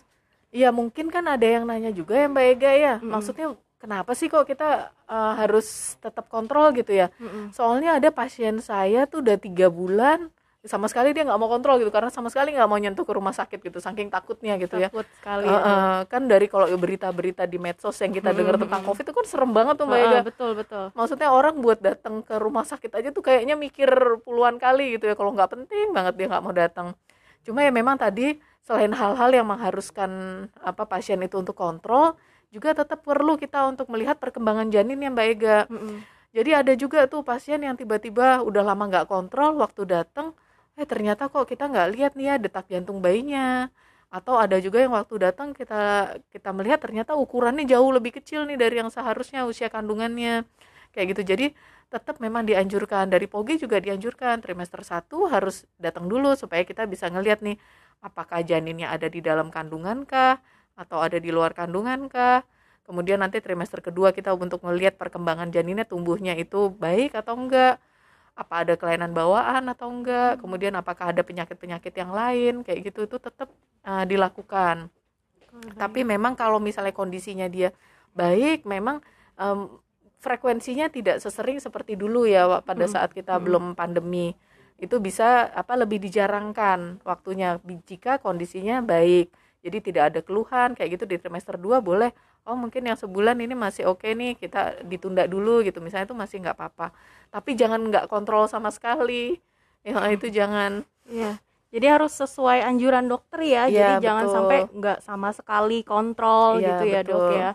Iya 0.55 0.71
mungkin 0.71 1.11
kan 1.11 1.27
ada 1.27 1.43
yang 1.43 1.67
nanya 1.67 1.91
juga 1.91 2.15
ya 2.15 2.31
Mbak 2.31 2.45
Ega 2.55 2.71
ya, 2.71 2.93
mm-hmm. 2.95 3.11
maksudnya 3.11 3.47
kenapa 3.75 4.15
sih 4.15 4.31
kok 4.31 4.47
kita 4.47 4.95
uh, 5.03 5.33
harus 5.35 5.99
tetap 5.99 6.31
kontrol 6.31 6.71
gitu 6.71 6.95
ya? 6.95 7.11
Mm-hmm. 7.19 7.51
Soalnya 7.51 7.99
ada 7.99 8.07
pasien 8.07 8.63
saya 8.63 9.03
tuh 9.03 9.19
udah 9.19 9.35
tiga 9.35 9.67
bulan 9.67 10.31
sama 10.65 10.89
sekali 10.89 11.13
dia 11.13 11.23
nggak 11.25 11.39
mau 11.39 11.49
kontrol 11.49 11.77
gitu 11.77 11.93
karena 11.93 12.09
sama 12.09 12.27
sekali 12.33 12.53
nggak 12.53 12.69
mau 12.69 12.75
nyentuh 12.81 13.05
ke 13.05 13.13
rumah 13.13 13.31
sakit 13.31 13.61
gitu 13.61 13.77
saking 13.77 14.09
takutnya 14.09 14.57
gitu 14.57 14.81
ya. 14.81 14.89
Takut 14.89 15.07
sekali 15.17 15.45
uh, 15.45 15.55
uh, 15.55 15.95
kan 16.09 16.25
dari 16.25 16.49
kalau 16.49 16.67
berita-berita 16.67 17.45
di 17.45 17.57
medsos 17.61 17.95
yang 18.01 18.11
kita 18.11 18.33
dengar 18.33 18.57
tentang 18.57 18.81
covid 18.83 19.05
itu 19.05 19.13
kan 19.13 19.25
serem 19.25 19.51
banget 19.53 19.77
tuh 19.77 19.85
mbak 19.85 19.99
Ega 20.01 20.19
betul 20.25 20.51
betul 20.57 20.85
maksudnya 20.97 21.29
orang 21.31 21.55
buat 21.61 21.79
datang 21.79 22.25
ke 22.25 22.35
rumah 22.41 22.65
sakit 22.65 22.91
aja 22.97 23.09
tuh 23.13 23.23
kayaknya 23.23 23.53
mikir 23.55 23.89
puluhan 24.25 24.57
kali 24.57 24.97
gitu 24.99 25.07
ya 25.07 25.15
kalau 25.15 25.31
nggak 25.31 25.53
penting 25.53 25.93
banget 25.93 26.13
dia 26.17 26.27
nggak 26.27 26.43
mau 26.43 26.53
datang 26.53 26.87
cuma 27.45 27.61
ya 27.61 27.71
memang 27.71 27.95
tadi 27.95 28.41
selain 28.65 28.89
hal-hal 28.97 29.29
yang 29.29 29.45
mengharuskan 29.45 30.11
apa 30.65 30.89
pasien 30.89 31.21
itu 31.21 31.37
untuk 31.37 31.53
kontrol 31.53 32.17
juga 32.49 32.71
tetap 32.71 33.03
perlu 33.03 33.35
kita 33.35 33.67
untuk 33.67 33.91
melihat 33.91 34.15
perkembangan 34.15 34.71
janin 34.71 35.03
ya 35.03 35.11
Mbak 35.11 35.27
Ega. 35.35 35.57
Mm 35.67 35.75
-hmm. 35.75 35.97
Jadi 36.35 36.51
ada 36.51 36.73
juga 36.75 36.99
tuh 37.07 37.23
pasien 37.23 37.59
yang 37.63 37.79
tiba-tiba 37.79 38.43
udah 38.43 38.63
lama 38.63 38.83
nggak 38.91 39.07
kontrol 39.07 39.55
waktu 39.59 39.87
datang, 39.87 40.35
eh 40.79 40.87
ternyata 40.91 41.31
kok 41.31 41.45
kita 41.51 41.63
nggak 41.71 41.87
lihat 41.95 42.11
nih 42.19 42.25
ya 42.31 42.35
detak 42.43 42.65
jantung 42.71 42.99
bayinya. 43.05 43.71
Atau 44.11 44.35
ada 44.39 44.57
juga 44.63 44.79
yang 44.83 44.93
waktu 44.95 45.15
datang 45.25 45.49
kita 45.51 46.15
kita 46.33 46.49
melihat 46.55 46.79
ternyata 46.83 47.11
ukurannya 47.19 47.65
jauh 47.67 47.91
lebih 47.97 48.11
kecil 48.17 48.47
nih 48.49 48.57
dari 48.59 48.75
yang 48.81 48.89
seharusnya 48.91 49.43
usia 49.47 49.67
kandungannya. 49.71 50.43
Kayak 50.93 51.05
gitu. 51.15 51.21
Jadi 51.35 51.45
tetap 51.93 52.17
memang 52.19 52.43
dianjurkan 52.49 53.07
dari 53.13 53.29
POGI 53.29 53.55
juga 53.61 53.77
dianjurkan 53.79 54.41
trimester 54.43 54.81
1 54.83 55.29
harus 55.29 55.63
datang 55.77 56.09
dulu 56.11 56.33
supaya 56.35 56.65
kita 56.65 56.83
bisa 56.89 57.07
ngelihat 57.13 57.39
nih 57.45 57.57
apakah 58.01 58.41
janinnya 58.43 58.89
ada 58.91 59.07
di 59.07 59.21
dalam 59.21 59.47
kandungan 59.53 60.03
kah 60.03 60.41
atau 60.75 60.99
ada 60.99 61.17
di 61.21 61.29
luar 61.31 61.53
kandungan 61.55 62.09
kah 62.11 62.43
kemudian 62.85 63.21
nanti 63.23 63.39
trimester 63.39 63.79
kedua 63.85 64.11
kita 64.11 64.33
untuk 64.35 64.61
melihat 64.65 64.97
perkembangan 64.99 65.49
janinnya 65.55 65.85
tumbuhnya 65.87 66.33
itu 66.37 66.73
baik 66.75 67.15
atau 67.15 67.37
enggak 67.37 67.79
apa 68.35 68.67
ada 68.67 68.73
kelainan 68.75 69.15
bawaan 69.15 69.71
atau 69.71 69.87
enggak 69.87 70.43
kemudian 70.43 70.75
apakah 70.75 71.15
ada 71.15 71.23
penyakit-penyakit 71.23 71.95
yang 71.95 72.11
lain 72.11 72.67
kayak 72.67 72.91
gitu 72.91 73.07
itu 73.07 73.17
tetap 73.17 73.47
uh, 73.87 74.03
dilakukan. 74.03 74.91
Oh, 75.55 75.71
tapi 75.79 76.03
memang 76.03 76.35
kalau 76.35 76.59
misalnya 76.59 76.91
kondisinya 76.91 77.47
dia 77.47 77.71
baik 78.11 78.67
memang 78.67 78.99
um, 79.39 79.79
frekuensinya 80.19 80.91
tidak 80.91 81.23
sesering 81.23 81.63
seperti 81.63 81.95
dulu 81.95 82.27
ya 82.27 82.59
pada 82.59 82.85
hmm. 82.85 82.93
saat 82.93 83.15
kita 83.15 83.39
hmm. 83.39 83.43
belum 83.43 83.65
pandemi. 83.79 84.35
Itu 84.75 84.99
bisa 84.99 85.47
apa 85.55 85.79
lebih 85.79 86.03
dijarangkan 86.03 86.99
waktunya. 87.07 87.55
Jika 87.63 88.19
kondisinya 88.19 88.83
baik 88.83 89.31
jadi 89.65 89.77
tidak 89.81 90.03
ada 90.13 90.19
keluhan 90.21 90.77
kayak 90.77 91.01
gitu 91.01 91.05
di 91.09 91.17
trimester 91.17 91.57
2 91.57 91.81
boleh 91.81 92.13
oh 92.45 92.57
mungkin 92.57 92.85
yang 92.85 92.97
sebulan 92.97 93.41
ini 93.41 93.57
masih 93.57 93.89
oke 93.89 94.05
okay 94.05 94.13
nih 94.13 94.37
kita 94.37 94.85
ditunda 94.85 95.25
dulu 95.25 95.65
gitu. 95.65 95.81
Misalnya 95.81 96.07
itu 96.09 96.17
masih 96.17 96.41
nggak 96.45 96.55
apa-apa. 96.55 96.93
Tapi 97.33 97.57
jangan 97.57 97.81
nggak 97.89 98.05
kontrol 98.07 98.45
sama 98.47 98.69
sekali. 98.69 99.37
Ya 99.85 100.01
itu 100.09 100.29
jangan. 100.33 100.81
Ya 101.05 101.37
jadi 101.75 101.99
harus 101.99 102.15
sesuai 102.15 102.63
anjuran 102.63 103.11
dokter 103.11 103.43
ya, 103.43 103.67
ya 103.67 103.99
jadi 103.99 104.07
jangan 104.07 104.25
sampai 104.31 104.59
nggak 104.71 104.99
sama 105.03 105.35
sekali 105.35 105.83
kontrol 105.83 106.63
ya, 106.63 106.79
gitu 106.79 106.85
ya 106.87 107.01
betul. 107.03 107.11
dok 107.11 107.27
ya. 107.35 107.49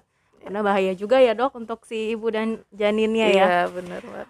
Karena 0.44 0.60
bahaya 0.60 0.92
juga 0.92 1.16
ya 1.24 1.32
dok 1.32 1.56
untuk 1.56 1.88
si 1.88 2.12
ibu 2.12 2.28
dan 2.28 2.60
janinnya 2.68 3.28
ya, 3.32 3.44
ya 3.48 3.60
benar 3.72 4.28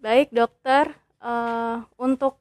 baik 0.00 0.28
dokter. 0.28 0.92
Uh, 1.20 1.84
untuk 2.00 2.40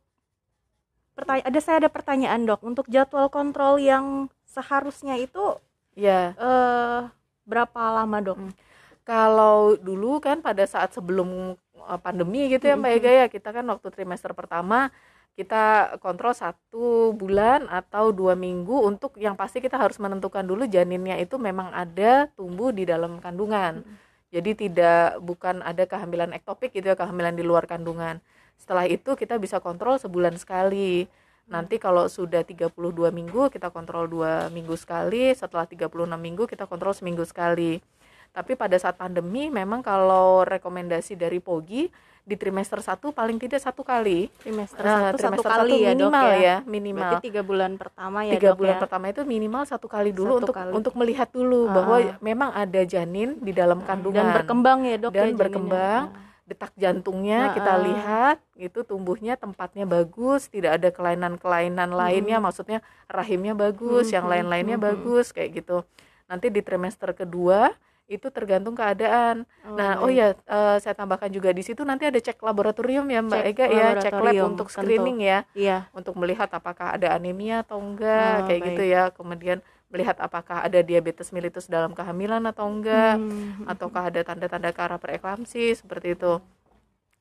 pertanyaan 1.15 1.47
ada 1.51 1.60
saya 1.63 1.88
ada 1.88 1.91
pertanyaan 1.91 2.43
dok. 2.43 2.67
Untuk 2.67 2.88
jadwal 2.91 3.32
kontrol 3.32 3.79
yang 3.79 4.27
seharusnya 4.43 5.15
itu 5.15 5.55
ya 5.95 6.36
uh, 6.36 7.08
berapa 7.49 7.81
lama 7.97 8.17
dok? 8.21 8.38
Hmm. 8.38 8.53
Kalau 9.01 9.73
dulu 9.81 10.21
kan 10.21 10.45
pada 10.45 10.62
saat 10.69 10.93
sebelum 10.93 11.57
uh, 11.81 11.99
pandemi 11.99 12.45
gitu 12.53 12.69
ya 12.69 12.77
Mbak 12.77 12.93
Ega 13.01 13.12
ya 13.12 13.27
kita 13.27 13.49
kan 13.49 13.65
waktu 13.65 13.89
trimester 13.89 14.38
pertama 14.38 14.93
kita 15.33 15.95
kontrol 16.03 16.35
satu 16.35 17.15
bulan 17.15 17.65
atau 17.71 18.12
dua 18.12 18.35
minggu 18.35 18.85
untuk 18.85 19.15
yang 19.15 19.39
pasti 19.39 19.63
kita 19.63 19.79
harus 19.79 19.95
menentukan 19.95 20.43
dulu 20.43 20.67
janinnya 20.67 21.15
itu 21.15 21.39
memang 21.39 21.71
ada 21.71 22.27
tumbuh 22.35 22.75
di 22.75 22.83
dalam 22.83 23.23
kandungan. 23.23 23.81
Hmm. 23.81 23.95
Jadi 24.29 24.67
tidak 24.67 25.17
bukan 25.23 25.65
ada 25.65 25.89
kehamilan 25.89 26.35
ektopik 26.38 26.69
gitu 26.75 26.93
ya 26.93 26.95
kehamilan 26.99 27.33
di 27.33 27.41
luar 27.41 27.65
kandungan. 27.65 28.21
Setelah 28.59 28.85
itu 28.85 29.15
kita 29.15 29.39
bisa 29.39 29.57
kontrol 29.63 29.97
sebulan 29.97 30.35
sekali. 30.38 31.07
Nanti 31.49 31.81
kalau 31.81 32.05
sudah 32.05 32.45
32 32.45 32.77
minggu 33.09 33.49
kita 33.49 33.73
kontrol 33.73 34.05
dua 34.05 34.53
minggu 34.53 34.77
sekali, 34.77 35.33
setelah 35.33 35.65
36 35.65 35.89
minggu 36.15 36.45
kita 36.45 36.69
kontrol 36.69 36.93
seminggu 36.93 37.25
sekali. 37.25 37.81
Tapi 38.29 38.53
pada 38.53 38.77
saat 38.77 38.93
pandemi 38.93 39.49
memang 39.49 39.81
kalau 39.81 40.45
rekomendasi 40.45 41.17
dari 41.17 41.41
POGI 41.41 41.89
di 42.29 42.38
trimester 42.38 42.77
satu 42.77 43.09
paling 43.09 43.41
tidak 43.41 43.57
satu 43.57 43.81
kali. 43.81 44.29
Trimester 44.38 44.85
nah, 44.85 45.09
satu 45.09 45.17
trimester 45.17 45.49
satu 45.49 45.57
kali 45.65 45.73
satu 45.73 45.81
ya 45.81 45.91
minimal 45.97 46.21
dok 46.29 46.29
ya, 46.29 46.38
ya 46.38 46.55
minimal. 46.62 47.01
Berarti 47.01 47.25
tiga 47.25 47.41
bulan 47.41 47.71
pertama 47.81 48.19
ya 48.21 48.33
tiga 48.38 48.49
dok 48.53 48.57
bulan 48.62 48.75
ya? 48.77 48.81
pertama 48.85 49.05
itu 49.09 49.21
minimal 49.25 49.63
satu 49.65 49.88
kali 49.89 50.09
dulu 50.13 50.33
satu 50.38 50.41
untuk 50.45 50.55
kali. 50.62 50.71
untuk 50.77 50.93
melihat 50.93 51.29
dulu 51.33 51.65
uh. 51.65 51.73
bahwa 51.73 51.95
memang 52.21 52.49
ada 52.53 52.81
janin 52.85 53.41
di 53.41 53.49
dalam 53.49 53.81
kandungan. 53.81 54.21
Dan 54.21 54.38
berkembang 54.38 54.79
ya 54.85 54.95
dok 55.01 55.12
dan 55.17 55.25
ya, 55.25 55.33
berkembang. 55.33 56.03
Uh 56.13 56.27
detak 56.49 56.73
jantungnya 56.73 57.53
uh, 57.53 57.53
kita 57.53 57.73
lihat 57.85 58.38
itu 58.57 58.81
tumbuhnya 58.81 59.38
tempatnya 59.38 59.85
bagus 59.85 60.49
tidak 60.49 60.81
ada 60.81 60.89
kelainan-kelainan 60.89 61.93
lainnya 61.93 62.41
maksudnya 62.41 62.81
rahimnya 63.05 63.53
bagus 63.53 64.09
yang 64.09 64.25
lain-lainnya 64.25 64.81
bagus 64.81 65.29
kayak 65.29 65.62
gitu 65.62 65.85
nanti 66.25 66.49
di 66.49 66.65
trimester 66.65 67.13
kedua 67.13 67.69
itu 68.09 68.25
tergantung 68.33 68.73
keadaan. 68.73 69.45
nah, 69.77 70.01
oh 70.01 70.09
baik. 70.09 70.17
ya 70.17 70.27
eh, 70.33 70.77
saya 70.81 70.97
tambahkan 70.97 71.29
juga 71.29 71.53
di 71.53 71.62
situ 71.62 71.85
nanti 71.85 72.09
ada 72.09 72.17
cek 72.17 72.41
laboratorium 72.41 73.05
ya 73.05 73.21
Mbak 73.21 73.38
Cek 73.38 73.49
Ega 73.53 73.65
ya, 73.69 73.88
cek 74.01 74.13
lab 74.17 74.33
untuk 74.49 74.65
tentu. 74.65 74.81
screening 74.81 75.17
ya, 75.21 75.45
Iya. 75.53 75.85
untuk 75.93 76.17
melihat 76.17 76.49
apakah 76.49 76.97
ada 76.97 77.13
anemia 77.13 77.62
atau 77.62 77.77
enggak 77.77 78.33
Oh, 78.33 78.45
kayak 78.49 78.62
gitu 78.65 78.81
baik. 78.81 78.93
ya. 78.97 79.03
Kemudian 79.13 79.57
melihat 79.93 80.17
apakah 80.21 80.65
ada 80.67 80.80
diabetes 80.86 81.30
mellitus 81.36 81.65
dalam 81.69 81.91
kehamilan 81.97 82.43
atau 82.52 82.65
enggak 82.69 83.21
Hmm. 83.21 83.63
ataukah 83.65 84.10
ada 84.10 84.21
tanda-tanda 84.25 84.69
ke 84.75 84.82
arah 84.86 84.99
preeklamsi 85.02 85.73
seperti 85.78 86.13
itu. 86.17 86.41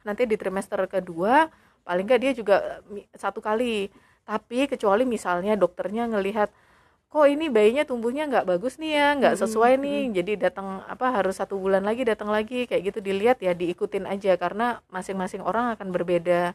Nanti 0.07 0.23
di 0.31 0.37
trimester 0.41 0.81
kedua 0.89 1.51
paling 1.87 2.05
nggak 2.09 2.21
dia 2.23 2.33
juga 2.37 2.57
mi- 2.93 3.09
satu 3.17 3.41
kali. 3.43 3.89
Tapi 4.29 4.69
kecuali 4.69 5.05
misalnya 5.09 5.57
dokternya 5.57 6.05
ngelihat 6.13 6.49
kok 7.13 7.27
ini 7.31 7.49
bayinya 7.49 7.85
tumbuhnya 7.89 8.25
nggak 8.31 8.47
bagus 8.51 8.77
nih 8.83 8.93
ya, 8.99 9.07
nggak 9.21 9.35
Mm-mm, 9.35 9.43
sesuai 9.43 9.73
nih, 9.81 10.01
jadi 10.19 10.33
datang 10.51 10.85
apa 10.87 11.07
harus 11.17 11.37
satu 11.41 11.57
bulan 11.57 11.83
lagi 11.89 12.03
datang 12.05 12.29
lagi 12.33 12.69
kayak 12.69 12.83
gitu 12.93 13.01
dilihat 13.05 13.39
ya 13.41 13.53
diikutin 13.57 14.05
aja 14.11 14.37
karena 14.37 14.81
masing-masing 14.93 15.43
orang 15.45 15.73
akan 15.77 15.89
berbeda. 15.97 16.53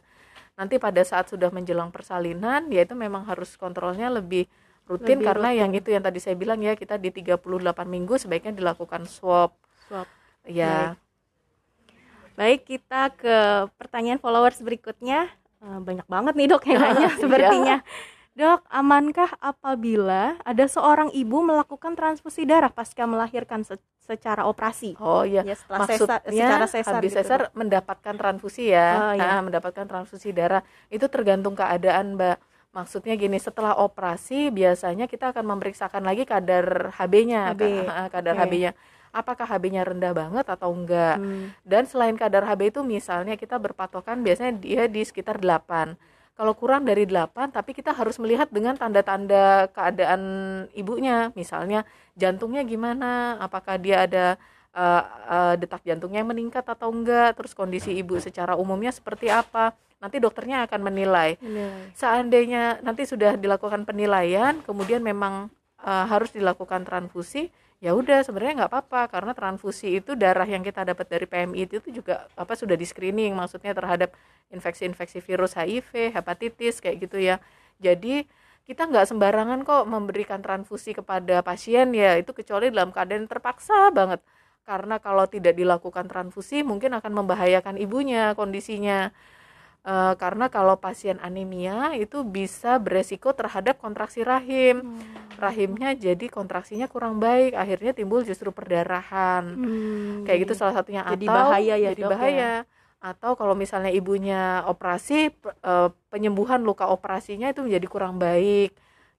Nanti 0.58 0.78
pada 0.78 1.02
saat 1.02 1.26
sudah 1.32 1.50
menjelang 1.50 1.90
persalinan 1.94 2.70
ya 2.70 2.86
itu 2.86 2.94
memang 2.94 3.26
harus 3.26 3.54
kontrolnya 3.58 4.08
lebih 4.12 4.46
rutin 4.84 5.16
Lebih 5.18 5.26
karena 5.26 5.48
yang 5.50 5.70
rutin. 5.72 5.80
itu 5.80 5.88
yang 5.90 6.04
tadi 6.04 6.18
saya 6.20 6.36
bilang 6.36 6.60
ya 6.60 6.76
kita 6.76 6.96
di 6.96 7.08
38 7.08 7.40
minggu 7.84 8.14
sebaiknya 8.16 8.52
dilakukan 8.52 9.08
swab. 9.08 9.56
Swab. 9.88 10.04
Ya. 10.44 10.96
Baik, 12.34 12.66
kita 12.66 13.14
ke 13.14 13.36
pertanyaan 13.78 14.18
followers 14.18 14.58
berikutnya. 14.58 15.30
Eh, 15.62 15.78
banyak 15.80 16.04
banget 16.04 16.34
nih 16.34 16.48
dok 16.50 16.62
yang 16.66 16.80
nanya 16.84 17.08
Iya. 17.08 17.16
sepertinya. 17.16 17.76
Dok, 18.34 18.66
amankah 18.66 19.30
apabila 19.38 20.34
ada 20.42 20.64
seorang 20.66 21.14
ibu 21.14 21.38
melakukan 21.40 21.94
transfusi 21.94 22.42
darah 22.42 22.66
pasca 22.66 23.06
melahirkan 23.06 23.62
se- 23.62 23.78
secara 24.02 24.42
operasi? 24.44 24.98
Oh 24.98 25.22
iya. 25.22 25.46
Ya, 25.46 25.54
setelah 25.54 25.86
sesar, 25.86 26.18
Maksudnya 26.18 26.42
secara 26.42 26.66
sesar 26.66 26.94
habis 26.98 27.12
gitu, 27.14 27.18
sesar 27.22 27.40
mendapatkan 27.54 28.14
transfusi 28.18 28.74
ya. 28.74 28.88
Oh, 28.98 29.12
iya. 29.14 29.38
Nah, 29.38 29.40
mendapatkan 29.46 29.86
transfusi 29.86 30.34
darah 30.34 30.66
itu 30.90 31.06
tergantung 31.06 31.54
keadaan, 31.54 32.18
Mbak. 32.18 32.36
Maksudnya 32.74 33.14
gini, 33.14 33.38
setelah 33.38 33.78
operasi 33.78 34.50
biasanya 34.50 35.06
kita 35.06 35.30
akan 35.30 35.46
memeriksakan 35.46 36.02
lagi 36.02 36.26
kadar 36.26 36.90
HB-nya, 36.98 37.54
HB, 37.54 37.62
kadar 38.10 38.34
oke. 38.34 38.40
HB-nya. 38.42 38.70
Apakah 39.14 39.46
HB-nya 39.46 39.86
rendah 39.86 40.10
banget 40.10 40.42
atau 40.50 40.74
enggak? 40.74 41.22
Hmm. 41.22 41.54
Dan 41.62 41.86
selain 41.86 42.18
kadar 42.18 42.42
HB 42.42 42.74
itu 42.74 42.80
misalnya 42.82 43.38
kita 43.38 43.62
berpatokan 43.62 44.26
biasanya 44.26 44.58
dia 44.58 44.90
di 44.90 45.06
sekitar 45.06 45.38
8. 45.38 45.94
Kalau 46.34 46.50
kurang 46.58 46.82
dari 46.82 47.06
8 47.06 47.54
tapi 47.54 47.78
kita 47.78 47.94
harus 47.94 48.18
melihat 48.18 48.50
dengan 48.50 48.74
tanda-tanda 48.74 49.70
keadaan 49.70 50.22
ibunya. 50.74 51.30
Misalnya 51.38 51.86
jantungnya 52.18 52.66
gimana? 52.66 53.38
Apakah 53.38 53.78
dia 53.78 54.02
ada 54.02 54.34
eh, 54.74 55.02
eh, 55.30 55.54
detak 55.62 55.86
jantungnya 55.86 56.26
yang 56.26 56.34
meningkat 56.34 56.66
atau 56.66 56.90
enggak? 56.90 57.38
Terus 57.38 57.54
kondisi 57.54 57.94
ibu 57.94 58.18
secara 58.18 58.58
umumnya 58.58 58.90
seperti 58.90 59.30
apa? 59.30 59.78
Nanti 60.04 60.20
dokternya 60.20 60.68
akan 60.68 60.80
menilai. 60.84 61.40
Menilai. 61.40 61.96
Seandainya 61.96 62.84
nanti 62.84 63.08
sudah 63.08 63.40
dilakukan 63.40 63.88
penilaian, 63.88 64.60
kemudian 64.60 65.00
memang 65.00 65.48
eh, 65.80 66.04
harus 66.04 66.28
dilakukan 66.36 66.84
transfusi, 66.84 67.48
ya 67.80 67.96
udah 67.96 68.20
sebenarnya 68.20 68.64
nggak 68.64 68.72
apa-apa 68.76 69.08
karena 69.08 69.32
transfusi 69.32 69.96
itu 70.04 70.12
darah 70.12 70.44
yang 70.44 70.60
kita 70.60 70.84
dapat 70.84 71.08
dari 71.08 71.24
PMI 71.24 71.64
itu 71.64 71.88
juga 71.88 72.28
apa 72.36 72.52
sudah 72.52 72.76
di 72.76 72.84
screening, 72.84 73.32
maksudnya 73.32 73.72
terhadap 73.72 74.12
infeksi-infeksi 74.52 75.24
virus 75.24 75.56
HIV, 75.56 76.12
hepatitis 76.12 76.84
kayak 76.84 77.08
gitu 77.08 77.16
ya. 77.16 77.40
Jadi 77.80 78.28
kita 78.64 78.88
nggak 78.88 79.08
sembarangan 79.08 79.60
kok 79.64 79.84
memberikan 79.84 80.40
transfusi 80.40 80.96
kepada 80.96 81.44
pasien 81.44 81.92
ya 81.92 82.16
itu 82.16 82.32
kecuali 82.32 82.72
dalam 82.72 82.92
keadaan 82.96 83.28
terpaksa 83.28 83.92
banget 83.92 84.24
karena 84.64 84.96
kalau 84.96 85.28
tidak 85.28 85.52
dilakukan 85.52 86.08
transfusi 86.08 86.64
mungkin 86.64 86.96
akan 86.96 87.12
membahayakan 87.12 87.76
ibunya 87.76 88.32
kondisinya 88.32 89.12
Eh, 89.84 90.14
karena 90.16 90.48
kalau 90.48 90.80
pasien 90.80 91.20
anemia 91.20 91.92
itu 91.92 92.24
bisa 92.24 92.80
beresiko 92.80 93.36
terhadap 93.36 93.76
kontraksi 93.76 94.24
rahim 94.24 94.80
Hmm. 94.80 94.96
rahimnya 95.36 95.92
jadi 95.92 96.24
kontraksinya 96.32 96.88
kurang 96.88 97.20
baik 97.20 97.52
akhirnya 97.52 97.92
timbul 97.92 98.24
justru 98.24 98.48
perdarahan 98.48 99.44
Hmm. 99.60 100.24
kayak 100.24 100.48
gitu 100.48 100.54
salah 100.56 100.80
satunya 100.80 101.04
Jadi 101.04 101.28
atau 101.28 101.36
bahaya 101.36 101.74
ya, 101.76 101.92
jadi 101.92 102.00
Dok, 102.00 102.08
ya? 102.08 102.12
bahaya 102.16 102.52
atau 102.96 103.36
kalau 103.36 103.52
misalnya 103.52 103.92
ibunya 103.92 104.64
operasi 104.64 105.28
pe- 105.36 105.52
eh, 105.52 105.92
penyembuhan 106.08 106.64
luka 106.64 106.88
operasinya 106.88 107.52
itu 107.52 107.60
menjadi 107.60 107.84
kurang 107.84 108.16
baik 108.16 108.72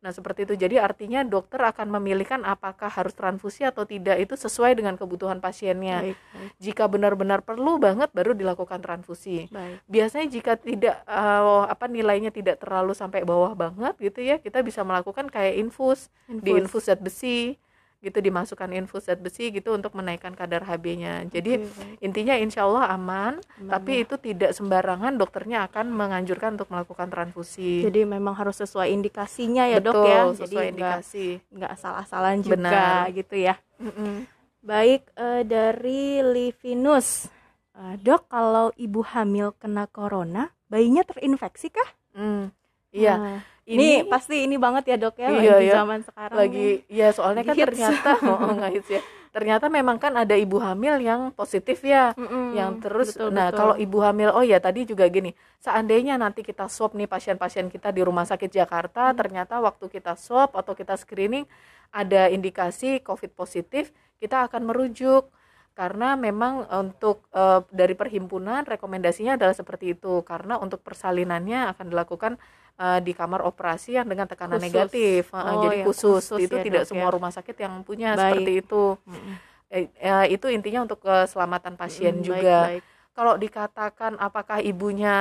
nah 0.06 0.14
seperti 0.14 0.46
itu. 0.46 0.54
Jadi 0.54 0.78
artinya 0.78 1.26
dokter 1.26 1.58
akan 1.58 1.98
memilihkan 1.98 2.46
apakah 2.46 2.94
harus 2.94 3.18
transfusi 3.18 3.66
atau 3.66 3.90
tidak 3.90 4.22
itu 4.22 4.38
sesuai 4.38 4.78
dengan 4.78 4.94
kebutuhan 4.94 5.42
pasiennya. 5.42 6.06
Baik, 6.06 6.18
baik, 6.22 6.52
jika 6.62 6.84
benar-benar 6.86 7.42
perlu 7.42 7.82
banget 7.82 8.14
baru 8.14 8.38
dilakukan 8.38 8.86
transfusi. 8.86 9.50
Baik. 9.50 9.82
biasanya 9.90 10.28
jika 10.30 10.54
tidak 10.62 11.02
eh, 11.10 11.64
apa 11.66 11.90
nilainya 11.90 12.30
tidak 12.30 12.62
terlalu 12.62 12.94
sampai 12.94 13.26
bawah 13.26 13.58
banget 13.58 13.98
gitu 13.98 14.22
ya 14.22 14.38
kita 14.38 14.62
bisa 14.62 14.86
melakukan 14.86 15.26
kayak 15.34 15.58
infus. 15.58 16.14
Di 16.30 16.54
infus. 16.54 16.86
zat 16.86 17.02
besi 17.02 17.58
gitu 18.06 18.22
dimasukkan 18.22 18.70
infus 18.78 19.10
zat 19.10 19.18
besi 19.18 19.50
gitu 19.50 19.74
untuk 19.74 19.98
menaikkan 19.98 20.38
kadar 20.38 20.62
HB-nya 20.62 21.26
jadi 21.34 21.66
baik. 21.66 22.06
intinya 22.06 22.38
insya 22.38 22.70
Allah 22.70 22.94
aman, 22.94 23.42
Aman 23.58 23.70
tapi 23.74 24.00
ya. 24.00 24.04
itu 24.06 24.16
tidak 24.22 24.54
sembarangan 24.54 25.18
dokternya 25.18 25.66
akan 25.66 25.90
menganjurkan 25.90 26.54
untuk 26.62 26.70
melakukan 26.70 27.10
transfusi 27.10 27.82
Jadi 27.82 28.06
memang 28.06 28.38
harus 28.38 28.62
sesuai 28.62 28.94
indikasinya 28.94 29.66
ya 29.66 29.82
betul 29.82 29.98
dok 29.98 30.06
ya. 30.06 30.20
Jadi 30.30 30.38
sesuai 30.38 30.54
nggak 30.54 30.72
indikasi 30.72 31.28
nggak 31.50 31.74
salah-salah 31.82 32.32
juga 32.38 32.54
Benar. 32.54 33.02
gitu 33.18 33.36
ya. 33.42 33.56
Mm-mm. 33.82 34.14
Baik 34.62 35.02
eh, 35.18 35.42
dari 35.46 36.22
Livinus, 36.22 37.30
Eh, 37.76 37.96
dok 38.00 38.32
kalau 38.32 38.72
ibu 38.80 39.04
hamil 39.04 39.52
kena 39.60 39.84
corona, 39.92 40.48
bayinya 40.72 41.04
terinfeksi 41.04 41.68
kah? 41.76 41.90
Mm. 42.16 42.48
iya 42.96 43.16
Nah, 43.20 43.40
ini 43.66 44.06
ini 44.06 44.06
pasti 44.06 44.46
ini 44.46 44.56
banget 44.56 44.84
ya 44.88 44.96
dok 44.96 45.16
ya 45.18 45.30
Iya, 45.32 45.54
di 45.58 45.68
ya. 45.68 45.74
zaman 45.82 46.00
sekarang. 46.02 46.38
lagi 46.38 46.68
ya 46.88 47.08
soalnya 47.10 47.44
kan 47.44 47.56
Hits. 47.56 47.66
ternyata 47.66 48.12
oh, 48.32 48.54
nggak 48.54 48.72
hits 48.72 48.90
ya 48.92 49.02
ternyata 49.30 49.68
memang 49.68 50.00
kan 50.00 50.16
ada 50.16 50.32
ibu 50.32 50.58
hamil 50.58 50.96
yang 50.98 51.28
positif 51.30 51.84
ya 51.84 52.16
Mm-mm, 52.16 52.56
yang 52.56 52.80
terus 52.80 53.12
betul, 53.12 53.30
nah 53.30 53.52
betul. 53.52 53.58
kalau 53.60 53.76
ibu 53.76 53.98
hamil 54.00 54.32
oh 54.32 54.40
ya 54.42 54.58
tadi 54.58 54.86
juga 54.86 55.04
gini 55.08 55.34
seandainya 55.60 56.16
nanti 56.16 56.40
kita 56.40 56.66
swab 56.66 56.94
nih 56.94 57.04
pasien-pasien 57.06 57.68
kita 57.68 57.92
di 57.92 58.00
rumah 58.00 58.24
sakit 58.24 58.48
Jakarta 58.50 59.12
Hmm. 59.12 59.18
ternyata 59.18 59.60
waktu 59.60 59.92
kita 59.92 60.16
swab 60.16 60.54
atau 60.54 60.72
kita 60.72 60.96
screening 60.96 61.44
ada 61.92 62.30
indikasi 62.30 63.02
covid 63.02 63.34
positif 63.34 63.92
kita 64.16 64.48
akan 64.48 64.62
merujuk 64.64 65.28
karena 65.76 66.16
memang 66.16 66.64
untuk 66.72 67.28
eh, 67.36 67.60
dari 67.72 67.94
perhimpunan 68.00 68.64
rekomendasinya 68.64 69.36
adalah 69.36 69.52
seperti 69.52 69.86
itu 69.96 70.24
karena 70.24 70.56
untuk 70.56 70.80
persalinannya 70.88 71.76
akan 71.76 71.86
dilakukan 71.92 72.34
eh, 72.80 73.00
di 73.04 73.12
kamar 73.12 73.44
operasi 73.44 74.00
yang 74.00 74.08
dengan 74.08 74.28
tekanan 74.32 74.58
Khusus. 74.60 74.68
negatif 74.72 75.22
Oh, 75.36 75.60
jadi 75.60 75.84
ya, 75.84 75.86
khusus, 75.88 76.24
khusus 76.32 76.40
itu 76.48 76.56
ya, 76.56 76.64
tidak 76.64 76.84
dok, 76.84 76.90
semua 76.90 77.10
ya. 77.12 77.14
rumah 77.16 77.32
sakit 77.36 77.56
yang 77.60 77.74
punya 77.84 78.16
Baik. 78.16 78.22
seperti 78.24 78.52
itu 78.64 78.84
Mm-mm. 79.06 79.36
Eh, 79.68 79.90
eh, 80.00 80.26
itu 80.32 80.46
intinya 80.48 80.86
untuk 80.86 81.02
keselamatan 81.04 81.74
pasien 81.76 82.16
Mm, 82.16 82.22
baik, 82.22 82.30
juga 82.30 82.58
baik. 82.62 82.84
Kalau 83.16 83.40
dikatakan 83.40 84.20
apakah 84.20 84.60
ibunya 84.60 85.16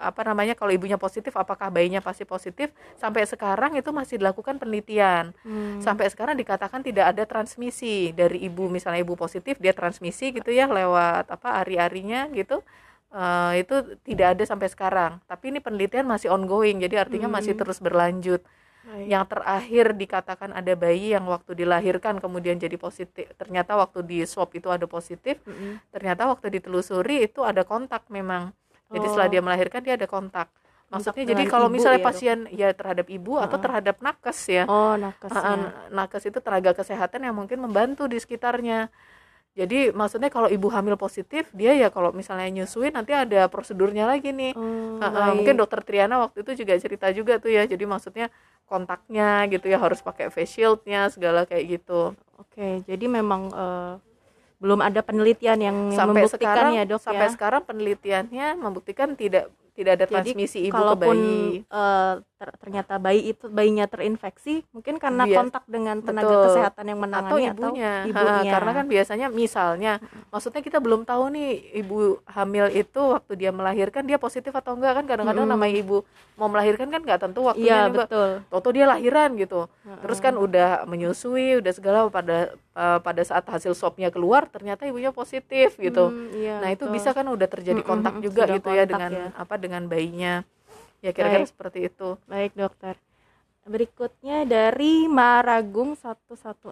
apa 0.00 0.24
namanya 0.24 0.56
kalau 0.56 0.72
ibunya 0.72 0.96
positif 0.96 1.36
apakah 1.36 1.68
bayinya 1.68 2.00
pasti 2.00 2.24
positif 2.24 2.72
sampai 2.96 3.28
sekarang 3.28 3.76
itu 3.76 3.92
masih 3.92 4.16
dilakukan 4.16 4.56
penelitian 4.56 5.36
Hmm. 5.44 5.78
sampai 5.84 6.08
sekarang 6.08 6.34
dikatakan 6.40 6.80
tidak 6.80 7.12
ada 7.12 7.28
transmisi 7.28 8.10
dari 8.16 8.48
ibu 8.48 8.72
misalnya 8.72 9.04
ibu 9.04 9.14
positif 9.14 9.60
dia 9.60 9.76
transmisi 9.76 10.32
gitu 10.32 10.48
ya 10.48 10.64
lewat 10.66 11.28
apa 11.28 11.60
ari-arinya 11.62 12.32
gitu 12.32 12.64
Eh, 13.16 13.62
itu 13.62 13.96
tidak 14.02 14.36
ada 14.36 14.44
sampai 14.44 14.68
sekarang 14.68 15.22
tapi 15.30 15.48
ini 15.54 15.62
penelitian 15.62 16.04
masih 16.04 16.28
ongoing 16.34 16.82
jadi 16.84 17.06
artinya 17.06 17.30
masih 17.30 17.54
Hmm. 17.54 17.60
terus 17.64 17.78
berlanjut 17.80 18.42
Baik. 18.86 19.06
yang 19.10 19.26
terakhir 19.26 19.86
dikatakan 19.98 20.54
ada 20.54 20.72
bayi 20.78 21.10
yang 21.10 21.26
waktu 21.26 21.58
dilahirkan 21.58 22.22
kemudian 22.22 22.54
jadi 22.54 22.78
positif 22.78 23.26
ternyata 23.34 23.74
waktu 23.74 24.06
di 24.06 24.22
swab 24.22 24.54
itu 24.54 24.70
ada 24.70 24.86
positif 24.86 25.42
Mm-mm. 25.42 25.82
ternyata 25.90 26.30
waktu 26.30 26.54
ditelusuri 26.54 27.26
itu 27.26 27.42
ada 27.42 27.66
kontak 27.66 28.06
memang 28.06 28.54
jadi 28.86 29.02
Oh. 29.02 29.10
setelah 29.10 29.26
dia 29.26 29.42
melahirkan 29.42 29.82
dia 29.82 29.98
ada 29.98 30.06
kontak 30.06 30.46
maksudnya 30.86 31.26
Kontak 31.26 31.34
jadi 31.34 31.42
kalau 31.50 31.66
misalnya 31.66 31.98
ya, 31.98 32.04
Dok? 32.06 32.08
pasien 32.14 32.38
ya 32.54 32.68
terhadap 32.70 33.06
ibu 33.10 33.42
atau 33.42 33.58
Heeh. 33.58 33.64
terhadap 33.66 33.96
nakes 33.98 34.38
ya 34.46 34.64
Oh, 34.70 34.94
Ah, 34.94 35.10
nakesnya. 35.10 35.42
ah, 35.42 35.70
nakes 35.90 36.22
itu 36.30 36.38
tenaga 36.38 36.70
kesehatan 36.70 37.26
yang 37.26 37.34
mungkin 37.34 37.58
membantu 37.58 38.06
di 38.06 38.22
sekitarnya 38.22 38.86
jadi 39.56 39.88
maksudnya 39.90 40.28
kalau 40.28 40.46
ibu 40.52 40.68
hamil 40.68 40.94
positif 41.00 41.48
dia 41.56 41.72
ya 41.74 41.88
kalau 41.88 42.12
misalnya 42.12 42.46
nyusuin 42.62 42.92
nanti 42.94 43.16
ada 43.16 43.48
prosedurnya 43.50 44.06
lagi 44.06 44.30
nih 44.30 44.52
Oh, 44.54 45.00
ah, 45.02 45.10
baik. 45.10 45.42
mungkin 45.42 45.54
dokter 45.58 45.80
Triana 45.82 46.22
waktu 46.22 46.46
itu 46.46 46.62
juga 46.62 46.78
cerita 46.78 47.10
juga 47.10 47.42
tuh 47.42 47.50
ya 47.50 47.66
jadi 47.66 47.82
maksudnya 47.82 48.30
kontaknya 48.66 49.46
gitu 49.48 49.70
ya 49.70 49.78
harus 49.78 50.02
pakai 50.02 50.28
face 50.28 50.58
shieldnya 50.58 51.08
segala 51.08 51.46
kayak 51.46 51.80
gitu 51.80 52.14
Oke, 52.36 52.84
jadi 52.84 53.06
memang 53.08 53.48
eh, 53.48 53.94
belum 54.60 54.80
ada 54.80 55.00
penelitian 55.04 55.58
yang 55.60 55.76
sampai 55.92 56.24
membuktikan 56.24 56.52
sekarang 56.52 56.72
ya 56.72 56.82
dok 56.88 57.00
sampai 57.00 57.26
ya. 57.28 57.32
sekarang 57.32 57.62
penelitiannya 57.68 58.46
membuktikan 58.56 59.12
tidak 59.12 59.52
tidak 59.76 59.92
ada 59.94 60.06
Jadi 60.06 60.12
transmisi 60.32 60.58
ibu 60.62 60.72
ke 60.72 60.80
Kalaupun 60.80 61.04
bayi 61.12 61.36
eh, 61.62 62.12
ter- 62.34 62.56
ternyata 62.58 62.94
bayi 62.96 63.20
itu 63.26 63.44
bayinya 63.46 63.84
terinfeksi 63.84 64.64
mungkin 64.70 64.96
karena 64.96 65.24
Bias- 65.24 65.36
kontak 65.38 65.64
dengan 65.66 65.96
tenaga 65.98 66.26
betul. 66.26 66.44
kesehatan 66.46 66.84
yang 66.86 66.98
atau 66.98 67.06
menangani 67.06 67.44
ibunya. 67.46 67.92
Ha, 67.96 68.08
ibunya. 68.08 68.50
karena 68.50 68.70
kan 68.72 68.86
biasanya 68.86 69.26
misalnya 69.28 69.92
maksudnya 70.28 70.60
kita 70.60 70.78
belum 70.78 71.04
tahu 71.04 71.24
nih 71.30 71.48
ibu 71.76 71.96
hamil 72.26 72.66
itu 72.70 73.00
waktu 73.10 73.32
dia 73.36 73.50
melahirkan 73.50 74.02
dia 74.02 74.16
positif 74.16 74.50
atau 74.50 74.72
enggak 74.72 74.92
kan 74.94 75.04
kadang-kadang 75.06 75.44
Mm-mm. 75.44 75.54
namanya 75.54 75.76
ibu 75.76 75.96
mau 76.34 76.46
melahirkan 76.46 76.88
kan 76.88 77.00
nggak 77.00 77.20
tentu 77.22 77.40
waktunya 77.42 77.84
iya 77.84 77.88
betul 77.88 78.44
Toto 78.46 78.68
dia 78.70 78.84
lahiran 78.84 79.32
gitu 79.34 79.68
terus 80.00 80.18
kan 80.18 80.34
udah 80.34 80.84
menyusui 80.84 81.56
udah 81.56 81.72
segala 81.72 81.98
pada 82.06 82.38
eh, 82.52 82.98
pada 82.98 83.22
saat 83.22 83.44
hasil 83.44 83.72
swabnya 83.72 84.08
keluar 84.08 84.44
ternyata 84.46 84.84
ibunya 84.84 85.08
positif 85.10 85.76
gitu 85.76 86.08
Hmm, 86.08 86.28
iya, 86.32 86.60
nah 86.60 86.68
itu 86.68 86.84
betul. 86.84 86.94
bisa 86.94 87.10
kan 87.10 87.26
udah 87.26 87.44
terjadi 87.46 87.80
kontak 87.82 88.20
juga 88.20 88.44
sudah 88.44 88.54
gitu 88.54 88.68
ya 88.70 88.84
dengan 88.84 89.10
ya. 89.10 89.26
apa 89.34 89.54
dengan 89.66 89.82
bayinya 89.84 90.46
ya 90.98 91.10
kira-kira 91.10 91.42
Baik. 91.42 91.50
seperti 91.50 91.78
itu 91.84 92.08
Baik 92.24 92.54
dokter. 92.54 92.94
Berikutnya 93.62 94.46
dari 94.46 95.10
Maragung 95.10 95.98
116. 95.98 96.70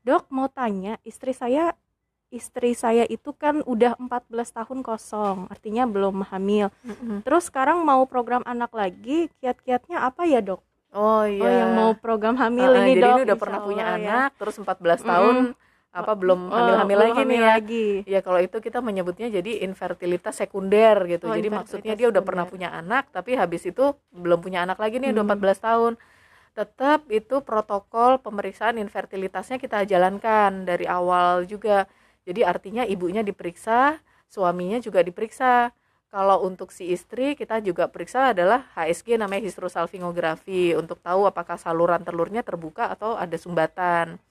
Dok 0.00 0.24
mau 0.30 0.46
tanya, 0.46 0.94
istri 1.02 1.34
saya 1.34 1.74
istri 2.30 2.74
saya 2.74 3.02
itu 3.04 3.30
kan 3.30 3.62
udah 3.62 3.94
14 3.96 4.30
tahun 4.52 4.78
kosong, 4.80 5.46
artinya 5.46 5.86
belum 5.86 6.22
hamil. 6.24 6.70
Terus 7.22 7.46
sekarang 7.46 7.82
mau 7.82 8.02
program 8.04 8.42
anak 8.44 8.70
lagi, 8.70 9.26
kiat-kiatnya 9.38 10.02
apa 10.02 10.22
ya 10.24 10.38
dok? 10.38 10.62
oh 10.94 11.26
iya 11.26 11.42
Oh 11.42 11.50
yang 11.50 11.70
mau 11.74 11.90
program 11.94 12.38
hamil 12.38 12.70
Ah, 12.70 12.78
ini 12.80 12.94
jadi 12.94 13.02
dok. 13.02 13.10
ini 13.12 13.22
udah 13.26 13.38
pernah 13.38 13.60
punya 13.60 13.84
Allah 13.84 13.98
ya. 13.98 14.10
anak 14.22 14.30
terus 14.38 14.54
14 14.56 15.02
tahun 15.02 15.34
apa 15.94 16.12
belum 16.18 16.50
Oh, 16.50 16.58
hamil-hamil 16.58 16.98
belum 16.98 17.04
lagi 17.06 17.22
nih 17.22 17.38
hamil 17.38 17.44
ya 17.46 17.54
lagi. 17.54 17.86
Ya 18.04 18.20
kalau 18.26 18.42
itu 18.42 18.58
kita 18.58 18.82
menyebutnya 18.82 19.30
jadi 19.30 19.62
infertilitas 19.62 20.34
sekunder 20.42 21.06
gitu. 21.06 21.30
Oh, 21.30 21.34
jadi 21.38 21.48
maksudnya 21.48 21.94
dia 21.94 22.10
udah 22.10 22.22
pernah 22.26 22.44
punya 22.50 22.68
anak 22.74 23.08
tapi 23.14 23.38
habis 23.38 23.62
itu 23.64 23.94
belum 24.10 24.42
punya 24.42 24.66
anak 24.66 24.78
lagi 24.82 24.98
nih 24.98 25.14
udah 25.14 25.22
Hmm. 25.22 25.32
14 25.38 25.58
tahun. 25.62 25.92
Tetap 26.54 27.10
itu 27.10 27.42
protokol 27.42 28.22
pemeriksaan 28.22 28.78
infertilitasnya 28.78 29.58
kita 29.58 29.82
jalankan 29.86 30.66
dari 30.66 30.86
awal 30.86 31.46
juga. 31.46 31.86
Jadi 32.26 32.40
artinya 32.46 32.82
ibunya 32.86 33.22
diperiksa, 33.26 33.98
suaminya 34.30 34.78
juga 34.82 35.02
diperiksa. 35.02 35.74
Kalau 36.14 36.46
untuk 36.46 36.70
si 36.70 36.94
istri 36.94 37.34
kita 37.34 37.58
juga 37.58 37.90
periksa 37.90 38.30
adalah 38.30 38.70
HSG 38.78 39.18
namanya 39.18 39.42
hysterosalpingografi 39.50 40.78
untuk 40.78 41.02
tahu 41.02 41.26
apakah 41.26 41.58
saluran 41.58 42.06
telurnya 42.06 42.46
terbuka 42.46 42.86
atau 42.94 43.18
ada 43.18 43.34
sumbatan. 43.34 44.22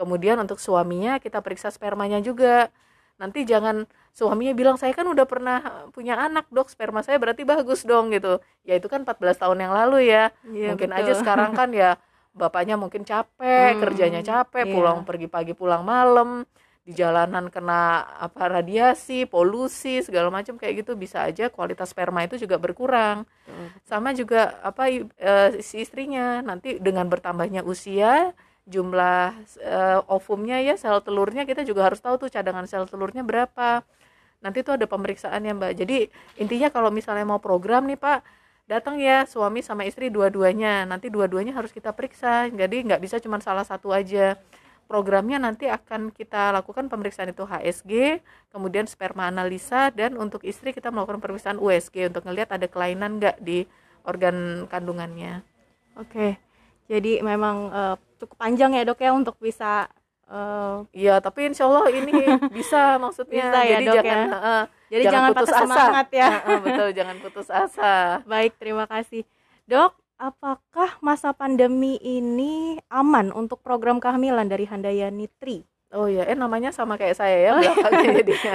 Kemudian 0.00 0.40
untuk 0.40 0.56
suaminya 0.56 1.20
kita 1.20 1.44
periksa 1.44 1.68
spermanya 1.68 2.24
juga. 2.24 2.72
Nanti 3.20 3.44
jangan 3.44 3.84
suaminya 4.16 4.56
bilang 4.56 4.80
saya 4.80 4.96
kan 4.96 5.04
udah 5.04 5.28
pernah 5.28 5.58
punya 5.92 6.16
anak 6.16 6.48
dok 6.48 6.72
sperma 6.72 7.04
saya 7.04 7.20
berarti 7.20 7.44
bagus 7.44 7.84
dong 7.84 8.08
gitu. 8.16 8.40
Ya 8.64 8.80
itu 8.80 8.88
kan 8.88 9.04
14 9.04 9.36
tahun 9.36 9.60
yang 9.60 9.76
lalu 9.76 10.08
ya. 10.08 10.32
Iya, 10.48 10.72
mungkin 10.72 10.88
betul. 10.88 11.04
aja 11.04 11.12
sekarang 11.20 11.52
kan 11.52 11.68
ya 11.76 12.00
bapaknya 12.32 12.80
mungkin 12.80 13.04
capek, 13.04 13.76
Hmm, 13.76 13.80
kerjanya 13.82 14.22
capek, 14.24 14.64
iya. 14.64 14.72
pulang 14.72 15.04
pergi 15.04 15.26
pagi 15.28 15.52
pulang 15.52 15.82
malam, 15.82 16.46
di 16.86 16.96
jalanan 16.96 17.52
kena 17.52 18.06
apa 18.18 18.48
radiasi, 18.48 19.28
polusi 19.28 20.00
segala 20.00 20.32
macam 20.32 20.56
kayak 20.56 20.86
gitu 20.86 20.96
bisa 20.96 21.26
aja 21.28 21.52
kualitas 21.52 21.92
sperma 21.92 22.24
itu 22.24 22.40
juga 22.40 22.56
berkurang 22.56 23.28
Betul. 23.44 23.66
sama 23.84 24.10
juga 24.16 24.56
apa 24.64 24.88
eh, 24.90 25.50
si 25.60 25.84
istrinya 25.84 26.40
nanti 26.40 26.80
dengan 26.80 27.06
bertambahnya 27.10 27.62
usia 27.66 28.32
jumlah 28.68 29.36
eh, 29.60 29.98
ovumnya 30.10 30.60
ya 30.60 30.76
sel 30.76 31.00
telurnya 31.00 31.48
kita 31.48 31.64
juga 31.64 31.88
harus 31.88 32.00
tahu 32.02 32.26
tuh 32.26 32.28
cadangan 32.32 32.64
sel 32.68 32.84
telurnya 32.88 33.24
berapa. 33.24 33.84
Nanti 34.40 34.64
tuh 34.64 34.80
ada 34.80 34.88
pemeriksaan 34.88 35.44
ya 35.44 35.52
mbak. 35.52 35.76
Jadi 35.76 36.08
intinya 36.40 36.72
kalau 36.72 36.88
misalnya 36.88 37.28
mau 37.28 37.40
program 37.40 37.84
nih 37.88 38.00
pak 38.00 38.24
datang 38.70 39.02
ya 39.02 39.26
suami 39.26 39.60
sama 39.60 39.84
istri 39.84 40.08
dua-duanya. 40.08 40.88
Nanti 40.88 41.12
dua-duanya 41.12 41.52
harus 41.56 41.72
kita 41.74 41.92
periksa. 41.92 42.48
Jadi 42.48 42.88
nggak 42.88 43.00
bisa 43.04 43.16
cuma 43.20 43.40
salah 43.42 43.64
satu 43.66 43.92
aja. 43.92 44.40
Programnya 44.90 45.38
nanti 45.38 45.70
akan 45.70 46.10
kita 46.10 46.50
lakukan 46.50 46.90
pemeriksaan 46.90 47.30
itu 47.30 47.46
HSG 47.46 48.18
kemudian 48.50 48.90
sperma 48.90 49.30
analisa 49.30 49.94
dan 49.94 50.18
untuk 50.18 50.42
istri 50.42 50.74
kita 50.74 50.90
melakukan 50.90 51.22
pemeriksaan 51.22 51.62
USG 51.62 52.10
untuk 52.10 52.26
ngelihat 52.26 52.50
ada 52.58 52.66
kelainan 52.66 53.22
nggak 53.22 53.38
di 53.38 53.70
organ 54.02 54.66
kandungannya. 54.66 55.46
Oke. 55.94 56.49
Jadi 56.90 57.22
memang 57.22 57.56
eh, 57.70 57.94
cukup 58.18 58.34
panjang 58.34 58.74
ya 58.74 58.82
dok 58.82 58.98
ya 58.98 59.14
untuk 59.14 59.38
bisa 59.38 59.86
eh, 60.26 60.76
Iya, 60.90 61.22
tapi 61.22 61.46
insya 61.54 61.70
Allah 61.70 61.86
ini 61.94 62.12
bisa 62.58 62.98
maksudnya. 62.98 63.46
Bisa 63.46 63.60
ya, 63.62 63.78
Jadi 63.78 63.86
Dok, 63.86 63.94
jangan, 63.94 64.18
ya? 64.18 64.26
heeh, 64.34 64.62
jadi 64.90 65.04
jangan, 65.06 65.30
putus 65.30 65.46
patah 65.46 65.54
asa. 65.54 65.62
semangat 65.62 66.06
ya. 66.10 66.28
Heeh, 66.34 66.58
betul, 66.66 66.88
jangan 66.98 67.16
putus 67.22 67.48
asa. 67.48 67.94
Baik, 68.32 68.52
terima 68.58 68.84
kasih. 68.90 69.22
Dok, 69.70 69.92
apakah 70.18 70.90
masa 70.98 71.30
pandemi 71.30 71.94
ini 72.02 72.82
aman 72.90 73.30
untuk 73.30 73.62
program 73.62 74.02
kehamilan 74.02 74.50
dari 74.50 74.66
Handayani 74.66 75.30
Tri? 75.38 75.69
Oh 75.90 76.06
iya, 76.06 76.22
eh 76.22 76.34
namanya 76.34 76.70
sama 76.70 76.94
kayak 76.94 77.14
saya 77.14 77.36
ya 77.40 77.50
belakangnya 77.52 78.10
jadinya. 78.22 78.54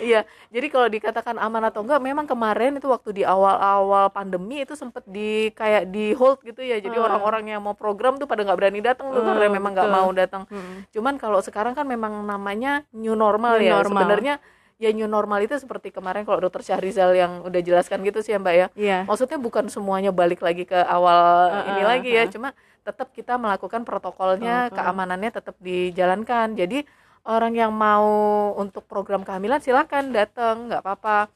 Iya, 0.00 0.20
jadi 0.48 0.66
kalau 0.66 0.88
dikatakan 0.88 1.36
aman 1.36 1.68
atau 1.68 1.84
enggak, 1.84 2.00
memang 2.00 2.24
kemarin 2.24 2.72
itu 2.74 2.88
waktu 2.88 3.12
di 3.12 3.22
awal-awal 3.22 4.08
pandemi 4.08 4.64
itu 4.64 4.72
sempat 4.72 5.04
di 5.04 5.52
kayak 5.52 5.88
di 5.88 6.16
hold 6.16 6.40
gitu 6.40 6.64
ya. 6.64 6.80
Jadi 6.80 6.96
Ah. 6.96 7.04
orang-orang 7.06 7.44
yang 7.46 7.60
mau 7.60 7.76
program 7.76 8.16
tuh 8.16 8.24
pada 8.24 8.40
nggak 8.40 8.56
berani 8.56 8.80
datang 8.80 9.12
tuh 9.12 9.20
Ah, 9.20 9.36
karena 9.36 9.52
memang 9.52 9.72
nggak 9.74 9.90
mau 9.90 10.08
datang. 10.10 10.48
Hmm. 10.48 10.88
Cuman 10.88 11.14
kalau 11.16 11.38
sekarang 11.38 11.76
kan 11.76 11.84
memang 11.84 12.24
namanya 12.24 12.88
new 12.90 13.12
normal 13.12 13.60
New 13.60 13.68
ya. 13.68 13.76
normal. 13.76 14.00
Sebenarnya 14.00 14.34
ya 14.80 14.88
new 14.90 15.04
normal 15.04 15.44
itu 15.44 15.52
seperti 15.54 15.92
kemarin 15.92 16.24
kalau 16.24 16.40
dokter 16.40 16.64
Syahrizal 16.64 17.12
yang 17.12 17.44
udah 17.44 17.60
jelaskan 17.60 18.00
gitu 18.00 18.24
sih 18.24 18.32
ya 18.32 18.40
Mbak 18.40 18.54
ya. 18.54 18.66
Iya. 18.72 18.98
Maksudnya 19.04 19.36
bukan 19.36 19.68
semuanya 19.68 20.08
balik 20.08 20.40
lagi 20.40 20.64
ke 20.64 20.80
awal 20.80 21.20
Uh-uh, 21.52 21.68
ini 21.68 21.82
lagi 21.84 22.10
ya, 22.10 22.24
cuma 22.26 22.56
tetap 22.82 23.12
kita 23.12 23.36
melakukan 23.36 23.84
protokolnya, 23.84 24.68
Protokol. 24.68 24.76
keamanannya 24.80 25.30
tetap 25.30 25.56
dijalankan. 25.60 26.56
Jadi 26.56 26.84
orang 27.28 27.52
yang 27.52 27.72
mau 27.72 28.08
untuk 28.56 28.88
program 28.88 29.22
kehamilan 29.22 29.60
silakan 29.60 30.10
datang, 30.10 30.72
nggak 30.72 30.82
apa-apa. 30.82 31.28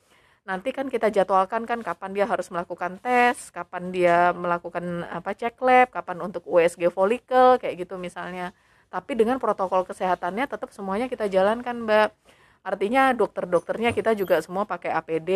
Nanti 0.44 0.76
kan 0.76 0.92
kita 0.92 1.08
jadwalkan 1.08 1.64
kan 1.64 1.80
kapan 1.80 2.12
dia 2.12 2.28
harus 2.28 2.52
melakukan 2.52 3.00
tes, 3.00 3.48
kapan 3.48 3.88
dia 3.88 4.36
melakukan 4.36 5.08
apa 5.08 5.32
cek 5.32 5.56
lab, 5.64 5.88
kapan 5.88 6.20
untuk 6.20 6.44
USG 6.44 6.92
folikel 6.92 7.56
kayak 7.56 7.80
gitu 7.88 7.96
misalnya. 7.96 8.52
Tapi 8.92 9.16
dengan 9.16 9.40
protokol 9.40 9.88
kesehatannya 9.88 10.44
tetap 10.44 10.68
semuanya 10.70 11.08
kita 11.08 11.32
jalankan, 11.32 11.88
Mbak. 11.88 12.08
Artinya 12.64 13.12
dokter-dokternya 13.16 13.96
kita 13.96 14.12
juga 14.16 14.40
semua 14.44 14.68
pakai 14.68 14.92
APD, 14.92 15.30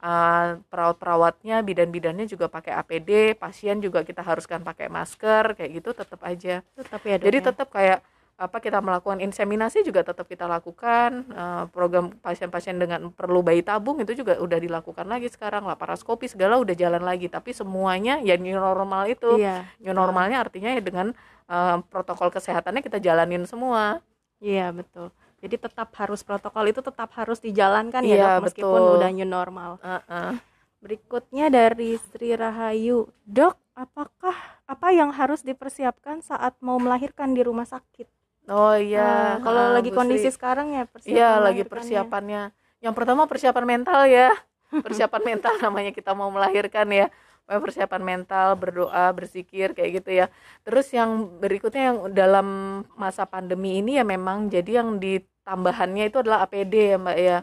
uh, 0.00 0.58
perawat-perawatnya, 0.72 1.62
bidan-bidannya 1.62 2.26
juga 2.26 2.50
pakai 2.50 2.74
APD, 2.74 3.38
pasien 3.38 3.78
juga 3.78 4.02
kita 4.02 4.24
haruskan 4.24 4.64
pakai 4.64 4.90
masker, 4.90 5.54
kayak 5.54 5.70
gitu 5.82 5.90
tetap 5.94 6.20
aja. 6.24 6.64
Tetap 6.74 7.00
ya 7.04 7.14
dok. 7.20 7.26
Jadi 7.28 7.38
ya? 7.38 7.44
tetap 7.52 7.68
kayak 7.70 8.00
apa 8.34 8.58
kita 8.58 8.82
melakukan 8.82 9.22
inseminasi 9.22 9.86
juga 9.86 10.02
tetap 10.02 10.26
kita 10.26 10.50
lakukan 10.50 11.22
uh, 11.30 11.70
program 11.70 12.10
pasien-pasien 12.18 12.74
dengan 12.74 13.14
perlu 13.14 13.46
bayi 13.46 13.62
tabung 13.62 14.02
itu 14.02 14.10
juga 14.10 14.34
udah 14.42 14.58
dilakukan 14.58 15.06
lagi 15.06 15.30
sekarang 15.30 15.62
laparoskopi 15.70 16.26
segala 16.26 16.58
udah 16.58 16.74
jalan 16.74 16.98
lagi 16.98 17.30
tapi 17.30 17.54
semuanya 17.54 18.18
ya 18.26 18.34
new 18.34 18.58
normal 18.58 19.06
itu 19.06 19.38
Iya. 19.38 19.62
new 19.78 19.94
normalnya 19.94 20.42
artinya 20.42 20.74
ya 20.74 20.82
dengan 20.82 21.14
uh, 21.46 21.78
protokol 21.86 22.34
kesehatannya 22.34 22.82
kita 22.82 22.98
jalanin 22.98 23.46
semua 23.46 24.02
Iya 24.42 24.74
betul. 24.74 25.08
Jadi 25.44 25.56
tetap 25.60 25.92
harus 25.94 26.24
protokol 26.24 26.64
itu 26.66 26.80
tetap 26.80 27.12
harus 27.14 27.36
dijalankan 27.38 28.00
ya 28.02 28.16
Iya, 28.16 28.30
dok 28.40 28.48
meskipun 28.48 28.80
betul. 28.80 28.96
udah 28.96 29.10
new 29.12 29.28
normal. 29.28 29.70
Uh-uh. 29.78 30.40
Berikutnya 30.80 31.48
dari 31.48 31.96
Sri 32.00 32.32
Rahayu, 32.32 33.08
dok, 33.24 33.56
apakah 33.72 34.36
apa 34.64 34.88
yang 34.90 35.12
harus 35.12 35.40
dipersiapkan 35.40 36.20
saat 36.20 36.56
mau 36.60 36.76
melahirkan 36.76 37.32
di 37.32 37.44
rumah 37.44 37.64
sakit? 37.64 38.08
oh 38.46 38.76
iya 38.76 39.00
Ah, 39.00 39.32
kalau 39.40 39.72
uh, 39.72 39.72
lagi 39.72 39.88
Bu 39.88 39.96
kondisi 39.96 40.28
Sri. 40.28 40.36
sekarang 40.36 40.72
ya 40.72 40.84
persiapan 40.84 41.16
Iya, 41.16 41.30
lagi 41.40 41.62
persiapannya. 41.64 42.42
Yang 42.80 42.94
pertama 42.94 43.22
persiapan 43.24 43.64
mental 43.64 44.00
ya. 44.04 44.28
Persiapan 44.84 45.22
mental 45.24 45.54
namanya 45.60 45.92
kita 45.92 46.12
mau 46.12 46.28
melahirkan 46.28 46.88
ya. 46.88 47.06
Persiapan 47.44 48.00
mental, 48.00 48.56
berdoa, 48.56 49.12
berzikir 49.12 49.72
kayak 49.72 49.90
gitu 50.00 50.10
ya. 50.12 50.26
Terus 50.60 50.88
yang 50.92 51.40
berikutnya 51.40 51.82
yang 51.92 51.98
dalam 52.12 52.48
masa 52.96 53.24
pandemi 53.24 53.80
ini 53.80 53.96
ya 53.96 54.04
memang 54.04 54.48
jadi 54.48 54.80
yang 54.84 54.96
ditambahannya 55.44 56.08
itu 56.08 56.24
adalah 56.24 56.48
APD 56.48 56.72
ya, 56.72 56.96
Mbak 56.96 57.16
ya. 57.20 57.38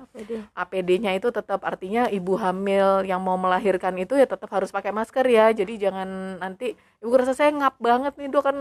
APD-nya 0.58 1.12
itu 1.14 1.30
tetap 1.30 1.62
artinya 1.62 2.10
ibu 2.10 2.34
hamil 2.34 3.06
yang 3.06 3.22
mau 3.22 3.38
melahirkan 3.38 3.94
itu 4.02 4.18
ya 4.18 4.26
tetap 4.26 4.50
harus 4.50 4.74
pakai 4.74 4.90
masker 4.90 5.22
ya. 5.30 5.54
Jadi 5.54 5.78
jangan 5.78 6.42
nanti 6.42 6.74
ibu 6.98 7.14
rasa 7.14 7.38
saya 7.38 7.54
ngap 7.54 7.78
banget 7.78 8.18
nih 8.18 8.34
dok 8.34 8.42
kan 8.42 8.58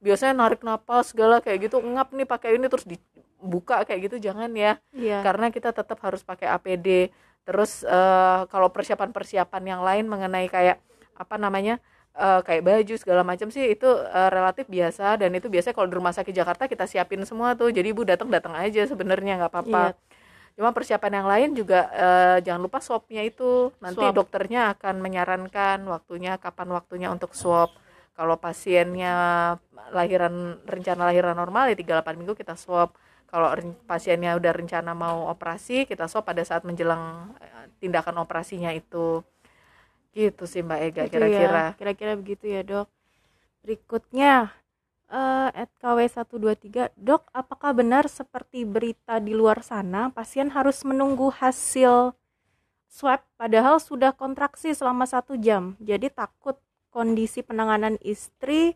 biasanya 0.00 0.32
narik 0.40 0.64
napas 0.64 1.12
segala 1.12 1.44
kayak 1.44 1.68
gitu 1.68 1.84
ngap 1.84 2.16
nih 2.16 2.24
pakai 2.24 2.56
ini 2.56 2.70
terus 2.72 2.88
dibuka 2.88 3.84
kayak 3.84 4.08
gitu 4.08 4.30
jangan 4.30 4.48
ya 4.56 4.78
Iya. 4.94 5.26
karena 5.26 5.50
kita 5.50 5.74
tetap 5.74 5.98
harus 6.00 6.22
pakai 6.22 6.46
APD 6.48 7.10
terus 7.42 7.82
eh, 7.82 8.40
kalau 8.46 8.70
persiapan-persiapan 8.70 9.62
yang 9.66 9.82
lain 9.82 10.06
mengenai 10.06 10.46
kayak 10.46 10.78
apa 11.18 11.34
namanya 11.34 11.82
eh, 12.18 12.40
kayak 12.42 12.62
baju 12.66 12.94
segala 12.98 13.22
macam 13.22 13.48
sih 13.48 13.62
itu 13.70 13.86
eh, 13.86 14.30
relatif 14.34 14.66
biasa 14.66 15.16
dan 15.22 15.30
itu 15.38 15.46
biasanya 15.46 15.74
kalau 15.78 15.88
di 15.88 15.96
rumah 15.96 16.10
sakit 16.10 16.34
Jakarta 16.34 16.66
kita 16.66 16.84
siapin 16.90 17.22
semua 17.22 17.54
tuh 17.54 17.70
jadi 17.70 17.94
ibu 17.94 18.02
datang 18.02 18.28
datang 18.28 18.58
aja 18.58 18.82
sebenarnya 18.84 19.38
nggak 19.38 19.52
apa-apa 19.54 19.84
Iya. 19.94 20.18
Cuma 20.58 20.74
persiapan 20.74 21.22
yang 21.22 21.28
lain 21.30 21.48
juga 21.54 21.86
eh, 21.94 22.36
jangan 22.42 22.66
lupa 22.66 22.82
swabnya 22.82 23.22
itu 23.22 23.70
nanti 23.78 24.02
Swab. 24.02 24.10
dokternya 24.10 24.74
akan 24.74 24.98
menyarankan 24.98 25.86
waktunya 25.86 26.34
kapan 26.34 26.74
waktunya 26.74 27.14
untuk 27.14 27.30
swab. 27.30 27.70
Kalau 28.18 28.34
pasiennya 28.42 29.14
lahiran 29.94 30.58
rencana 30.66 31.14
lahiran 31.14 31.38
normal 31.38 31.70
ya 31.70 31.78
38 31.78 32.18
minggu 32.18 32.34
kita 32.34 32.58
swab. 32.58 32.90
Kalau 33.30 33.54
pasiennya 33.86 34.34
udah 34.34 34.50
rencana 34.50 34.98
mau 34.98 35.30
operasi 35.30 35.86
kita 35.86 36.10
swab 36.10 36.26
pada 36.26 36.42
saat 36.42 36.66
menjelang 36.66 37.30
tindakan 37.78 38.18
operasinya 38.18 38.74
itu. 38.74 39.22
Gitu 40.18 40.42
sih 40.50 40.66
Mbak 40.66 40.80
Ega 40.82 41.02
Gitu 41.06 41.14
kira-kira. 41.14 41.62
ya, 41.70 41.76
kira-kira 41.78 42.12
begitu 42.18 42.44
ya 42.50 42.66
dok. 42.66 42.90
Berikutnya 43.62 44.50
eh 45.08 45.48
at 45.54 45.70
KW123 45.80 46.92
dok 46.98 47.30
apakah 47.32 47.72
benar 47.72 48.10
seperti 48.10 48.66
berita 48.66 49.16
di 49.22 49.32
luar 49.32 49.64
sana 49.64 50.12
pasien 50.12 50.52
harus 50.52 50.84
menunggu 50.84 51.32
hasil 51.32 52.12
swab 52.92 53.24
padahal 53.40 53.80
sudah 53.80 54.12
kontraksi 54.12 54.74
selama 54.74 55.06
satu 55.06 55.38
jam? 55.38 55.78
Jadi 55.80 56.12
takut 56.12 56.58
kondisi 56.92 57.40
penanganan 57.46 57.96
istri 58.04 58.74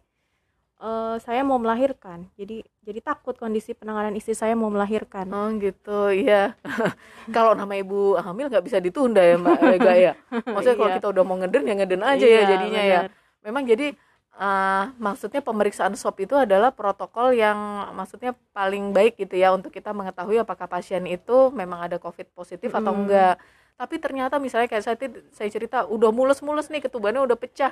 eh, 0.83 1.17
saya 1.19 1.41
mau 1.41 1.57
melahirkan 1.57 2.27
jadi 2.35 2.61
jadi 2.83 2.99
takut 3.01 3.35
kondisi 3.35 3.71
penanganan 3.73 4.13
istri 4.13 4.35
saya 4.35 4.53
mau 4.53 4.67
melahirkan 4.67 5.31
Oh 5.31 5.47
gitu, 5.57 6.11
iya. 6.11 6.59
kalau 7.37 7.55
nama 7.55 7.71
ibu 7.73 8.19
hamil 8.19 8.51
nggak 8.51 8.67
bisa 8.67 8.79
ditunda 8.79 9.23
ya 9.23 9.39
Mbak 9.39 9.59
Ega 9.79 9.95
ya. 9.95 10.13
Maksudnya 10.45 10.75
kalau 10.75 10.91
Iya. 10.91 10.97
kita 10.99 11.07
udah 11.09 11.23
mau 11.23 11.37
ngeden 11.39 11.63
ya 11.63 11.75
ngeden 11.79 12.03
aja 12.03 12.27
Iya, 12.27 12.35
ya 12.35 12.43
jadinya 12.49 12.83
ya. 12.83 13.01
benar. 13.07 13.11
Memang 13.43 13.63
jadi 13.65 13.87
eh, 14.35 14.85
maksudnya 14.99 15.41
pemeriksaan 15.41 15.95
swab 15.95 16.19
itu 16.19 16.35
adalah 16.35 16.75
protokol 16.75 17.31
yang 17.31 17.55
maksudnya 17.93 18.35
paling 18.51 18.91
baik 18.91 19.15
gitu 19.17 19.37
ya 19.37 19.55
untuk 19.55 19.71
kita 19.71 19.93
mengetahui 19.93 20.41
apakah 20.41 20.67
pasien 20.67 21.07
itu 21.07 21.53
memang 21.53 21.87
ada 21.87 21.97
COVID 21.97 22.33
positif 22.33 22.73
atau 22.73 22.91
Mm-mm. 22.91 23.07
enggak. 23.07 23.37
Tapi 23.73 23.95
ternyata 23.99 24.37
misalnya 24.37 24.67
kayak 24.67 24.83
saya 24.83 24.97
saya 25.31 25.49
cerita 25.49 25.87
udah 25.87 26.11
mules-mules 26.11 26.67
nih 26.67 26.83
ketubannya 26.83 27.23
udah 27.23 27.39
pecah. 27.39 27.71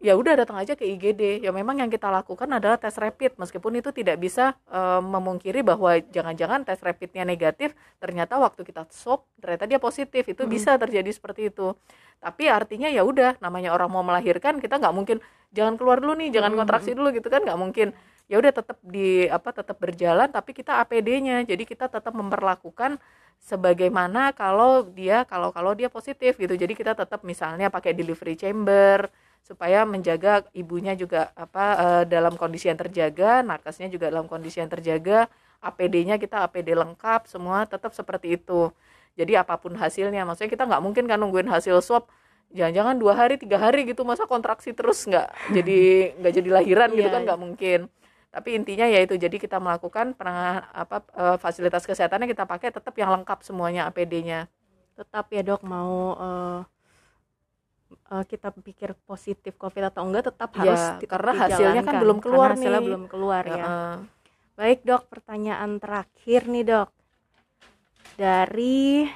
Ya 0.00 0.16
udah 0.16 0.32
datang 0.32 0.56
aja 0.56 0.72
ke 0.72 0.88
IGD. 0.88 1.44
Ya 1.44 1.52
memang 1.52 1.76
yang 1.76 1.92
kita 1.92 2.08
lakukan 2.08 2.48
adalah 2.48 2.80
tes 2.80 2.96
rapid 2.96 3.36
meskipun 3.36 3.84
itu 3.84 3.92
tidak 3.92 4.16
bisa 4.16 4.56
eh, 4.72 5.00
memungkiri 5.04 5.60
bahwa 5.60 5.92
jangan-jangan 6.00 6.64
tes 6.64 6.80
rapidnya 6.80 7.28
negatif, 7.28 7.76
ternyata 8.00 8.40
waktu 8.40 8.64
kita 8.64 8.88
swab 8.88 9.28
ternyata 9.44 9.68
dia 9.68 9.76
positif. 9.76 10.24
Itu 10.24 10.48
Mm-mm. 10.48 10.56
bisa 10.56 10.80
terjadi 10.80 11.12
seperti 11.12 11.52
itu. 11.52 11.76
Tapi 12.16 12.48
artinya 12.48 12.88
ya 12.88 13.04
udah 13.04 13.36
namanya 13.44 13.76
orang 13.76 13.92
mau 13.92 14.00
melahirkan 14.00 14.56
kita 14.64 14.80
nggak 14.80 14.94
mungkin 14.96 15.20
jangan 15.52 15.76
keluar 15.76 16.00
dulu 16.00 16.16
nih, 16.16 16.32
jangan 16.32 16.52
kontraksi 16.56 16.96
dulu 16.96 17.12
gitu 17.12 17.28
kan 17.28 17.44
nggak 17.44 17.60
mungkin. 17.60 17.92
Ya 18.32 18.40
udah 18.40 18.52
tetap 18.56 18.80
di 18.80 19.28
apa 19.28 19.52
tetap 19.52 19.76
berjalan 19.76 20.32
tapi 20.32 20.56
kita 20.56 20.80
APD-nya. 20.80 21.44
Jadi 21.44 21.68
kita 21.68 21.92
tetap 21.92 22.16
memperlakukan 22.16 22.96
sebagaimana 23.36 24.32
kalau 24.32 24.80
dia 24.88 25.28
kalau 25.28 25.52
kalau 25.52 25.76
dia 25.76 25.92
positif 25.92 26.40
gitu. 26.40 26.56
Jadi 26.56 26.72
kita 26.72 26.96
tetap 26.96 27.20
misalnya 27.20 27.68
pakai 27.68 27.92
delivery 27.92 28.32
chamber 28.40 29.12
supaya 29.50 29.82
menjaga 29.92 30.46
ibunya 30.54 30.92
juga 31.02 31.20
apa 31.34 31.64
eh, 31.84 32.04
dalam 32.14 32.34
kondisi 32.40 32.70
yang 32.70 32.78
terjaga, 32.78 33.42
nakesnya 33.42 33.88
juga 33.94 34.06
dalam 34.14 34.26
kondisi 34.30 34.62
yang 34.62 34.70
terjaga, 34.74 35.26
APD-nya 35.60 36.16
kita 36.22 36.36
APD 36.46 36.68
lengkap 36.82 37.20
semua 37.32 37.66
tetap 37.72 37.92
seperti 37.98 38.38
itu. 38.38 38.70
Jadi 39.18 39.32
apa 39.42 39.54
pun 39.62 39.74
hasilnya, 39.76 40.22
maksudnya 40.28 40.50
kita 40.54 40.64
nggak 40.70 40.82
mungkin 40.86 41.04
kan 41.10 41.18
nungguin 41.20 41.50
hasil 41.50 41.82
swab 41.84 42.04
jangan-jangan 42.50 42.96
dua 42.98 43.14
hari 43.14 43.34
tiga 43.38 43.62
hari 43.62 43.86
gitu 43.86 44.02
masa 44.02 44.26
kontraksi 44.26 44.74
terus 44.74 45.06
nggak 45.06 45.26
jadi 45.56 45.78
nggak 46.18 46.32
jadi 46.38 46.48
lahiran 46.62 46.88
gitu 46.98 47.08
Iya, 47.08 47.14
kan 47.14 47.20
nggak 47.26 47.40
mungkin. 47.40 47.80
Tapi 48.30 48.48
intinya 48.54 48.86
yaitu 48.86 49.14
jadi 49.18 49.36
kita 49.42 49.58
melakukan 49.58 50.14
penanganan 50.18 50.62
apa 50.70 51.02
eh, 51.18 51.36
fasilitas 51.42 51.82
kesehatannya 51.88 52.30
kita 52.30 52.44
pakai 52.46 52.70
tetap 52.70 52.94
yang 52.98 53.10
lengkap 53.14 53.38
semuanya 53.42 53.90
APD-nya 53.90 54.46
tetap 54.98 55.26
ya 55.34 55.42
dok 55.42 55.62
mau 55.66 55.94
eh, 56.20 56.58
eh, 58.10 58.24
kita 58.26 58.48
pikir 58.50 58.98
positif 59.06 59.54
covid 59.56 59.88
atau 59.90 60.02
enggak 60.06 60.34
tetap 60.34 60.50
harus 60.58 60.78
Ya, 60.78 60.98
tetap 60.98 61.10
karena 61.14 61.32
hasilnya 61.46 61.82
kan 61.86 61.94
belum 62.02 62.18
keluar 62.18 62.50
Karena 62.52 62.58
hasilnya 62.58 62.80
nih. 62.82 62.88
belum 62.90 63.04
keluar 63.06 63.42
ya. 63.46 63.54
Heeh. 63.64 63.94
baik 64.60 64.84
dok 64.84 65.08
pertanyaan 65.08 65.80
terakhir 65.80 66.44
nih 66.44 66.64
dok. 66.68 66.88
Dari 68.20 69.08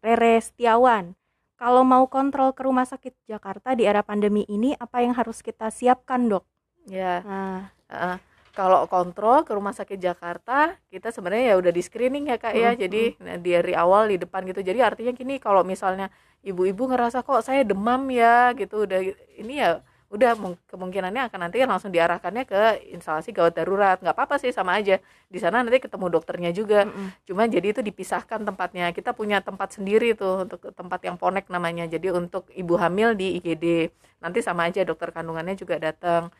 Rere 0.00 0.40
Setiawan. 0.40 1.12
Kalau 1.54 1.84
mau 1.84 2.08
kontrol 2.08 2.56
ke 2.56 2.64
rumah 2.64 2.88
sakit 2.88 3.12
Jakarta 3.28 3.76
di 3.76 3.84
era 3.84 4.00
pandemi 4.00 4.44
ini 4.48 4.72
apa 4.76 5.04
yang 5.04 5.12
harus 5.12 5.44
kita 5.44 5.68
siapkan 5.68 6.28
dok? 6.28 6.44
Ya 6.88 7.20
nah. 7.24 7.60
Heeh. 7.92 8.16
Kalau 8.54 8.86
kontrol 8.86 9.42
ke 9.42 9.50
rumah 9.50 9.74
sakit 9.74 9.98
Jakarta, 9.98 10.78
kita 10.86 11.10
sebenarnya 11.10 11.54
ya 11.54 11.56
udah 11.58 11.72
di 11.74 11.82
screening 11.82 12.30
ya 12.30 12.38
kak 12.38 12.54
ya. 12.54 12.70
Mm, 12.70 12.78
Jadi 12.78 13.02
nah, 13.18 13.36
dari 13.42 13.74
awal 13.74 14.14
di 14.14 14.16
depan 14.22 14.46
gitu. 14.46 14.62
Jadi 14.62 14.78
artinya 14.78 15.10
gini, 15.10 15.42
kalau 15.42 15.66
misalnya 15.66 16.06
ibu-ibu 16.46 16.86
ngerasa 16.86 17.26
kok 17.26 17.42
saya 17.42 17.66
demam 17.66 18.06
ya 18.14 18.54
gitu, 18.54 18.86
udah 18.86 19.00
ini 19.42 19.58
ya 19.58 19.82
udah 20.14 20.38
mung- 20.38 20.60
kemungkinannya 20.70 21.26
akan 21.26 21.50
nanti 21.50 21.58
langsung 21.66 21.90
diarahkannya 21.90 22.46
ke 22.46 22.86
instalasi 22.94 23.34
gawat 23.34 23.58
darurat. 23.58 23.98
nggak 23.98 24.14
apa-apa 24.14 24.38
sih 24.38 24.54
sama 24.54 24.78
aja. 24.78 25.02
Di 25.26 25.38
sana 25.42 25.66
nanti 25.66 25.82
ketemu 25.82 26.06
dokternya 26.14 26.54
juga. 26.54 26.86
mm-mm. 26.86 27.26
Cuma 27.26 27.50
jadi 27.50 27.74
itu 27.74 27.82
dipisahkan 27.82 28.46
tempatnya. 28.46 28.94
Kita 28.94 29.10
punya 29.18 29.42
tempat 29.42 29.74
sendiri 29.74 30.14
tuh 30.14 30.46
untuk 30.46 30.62
tempat 30.70 31.02
yang 31.02 31.18
ponek 31.18 31.50
namanya. 31.50 31.90
Jadi 31.90 32.14
untuk 32.14 32.46
ibu 32.54 32.78
hamil 32.78 33.18
di 33.18 33.34
IGD. 33.42 33.90
Nanti 34.22 34.38
sama 34.46 34.70
aja 34.70 34.86
dokter 34.86 35.10
kandungannya 35.10 35.58
juga 35.58 35.82
datang. 35.82 36.30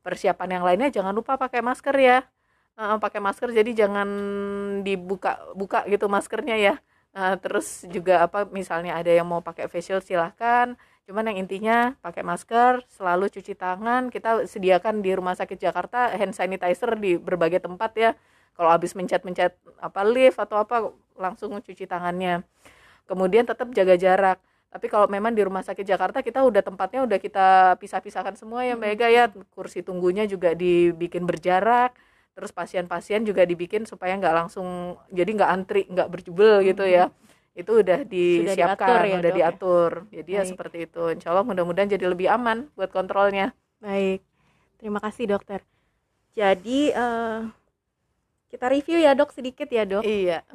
Persiapan 0.00 0.60
yang 0.60 0.64
lainnya 0.64 0.88
jangan 0.92 1.12
lupa 1.12 1.36
pakai 1.36 1.60
masker 1.60 1.96
ya. 2.00 2.18
Eh, 2.80 2.96
pakai 3.00 3.20
masker 3.20 3.52
jadi 3.52 3.70
jangan 3.86 4.08
dibuka 4.86 5.40
buka 5.52 5.84
gitu 5.88 6.06
maskernya 6.08 6.56
ya. 6.56 6.74
Eh, 7.16 7.34
terus 7.42 7.84
juga 7.90 8.24
apa 8.26 8.46
misalnya 8.48 8.96
ada 8.96 9.10
yang 9.10 9.28
mau 9.28 9.44
pakai 9.44 9.68
facial 9.68 10.00
silahkan. 10.00 10.74
Cuman 11.08 11.26
yang 11.32 11.42
intinya 11.42 11.98
pakai 12.00 12.22
masker, 12.22 12.86
selalu 12.88 13.28
cuci 13.34 13.58
tangan. 13.58 14.08
Kita 14.14 14.46
sediakan 14.46 15.02
di 15.02 15.10
Rumah 15.12 15.34
Sakit 15.36 15.58
Jakarta 15.58 16.14
hand 16.14 16.32
sanitizer 16.32 16.94
di 16.96 17.18
berbagai 17.18 17.60
tempat 17.66 17.92
ya 17.98 18.10
kalau 18.60 18.76
habis 18.76 18.92
mencet-mencet 18.92 19.56
apa 19.80 20.00
lift 20.04 20.36
atau 20.36 20.60
apa 20.60 20.92
langsung 21.16 21.56
cuci 21.64 21.88
tangannya 21.88 22.44
kemudian 23.08 23.48
tetap 23.48 23.72
jaga 23.72 23.96
jarak 23.96 24.38
tapi 24.70 24.86
kalau 24.86 25.10
memang 25.10 25.34
di 25.34 25.42
rumah 25.42 25.66
sakit 25.66 25.82
Jakarta 25.82 26.22
kita 26.22 26.46
udah 26.46 26.62
tempatnya 26.62 27.02
udah 27.02 27.18
kita 27.18 27.74
pisah-pisahkan 27.82 28.38
semua 28.38 28.62
ya 28.62 28.78
Mbak 28.78 28.90
Ega 28.94 29.08
ya. 29.10 29.24
Kursi 29.50 29.82
tunggunya 29.82 30.30
juga 30.30 30.54
dibikin 30.54 31.26
berjarak 31.26 31.90
terus 32.30 32.54
pasien-pasien 32.54 33.26
juga 33.26 33.42
dibikin 33.42 33.82
supaya 33.82 34.14
nggak 34.14 34.30
langsung 34.30 34.94
jadi 35.10 35.26
nggak 35.34 35.50
antri 35.50 35.82
nggak 35.90 36.08
berjubel 36.08 36.62
gitu 36.62 36.86
ya. 36.86 37.10
Itu 37.50 37.82
udah 37.82 38.06
disiapkan 38.06 38.78
diatur 38.78 39.00
ya, 39.02 39.16
udah 39.18 39.18
Dok, 39.18 39.34
ya? 39.34 39.38
diatur. 39.42 39.90
Jadi 40.14 40.30
ya 40.30 40.42
Baik. 40.46 40.50
seperti 40.54 40.78
itu. 40.86 41.02
Insya 41.10 41.28
Allah 41.34 41.44
mudah-mudahan 41.50 41.90
jadi 41.90 42.06
lebih 42.06 42.30
aman 42.30 42.70
buat 42.78 42.94
kontrolnya. 42.94 43.50
Baik, 43.82 44.22
terima 44.78 45.02
kasih 45.02 45.34
dokter. 45.34 45.66
Jadi 46.38 46.94
eh, 46.94 47.40
kita 48.54 48.70
review 48.70 49.02
ya 49.02 49.18
dok 49.18 49.34
sedikit 49.34 49.66
ya 49.66 49.82
dok. 49.82 50.06
iya. 50.06 50.46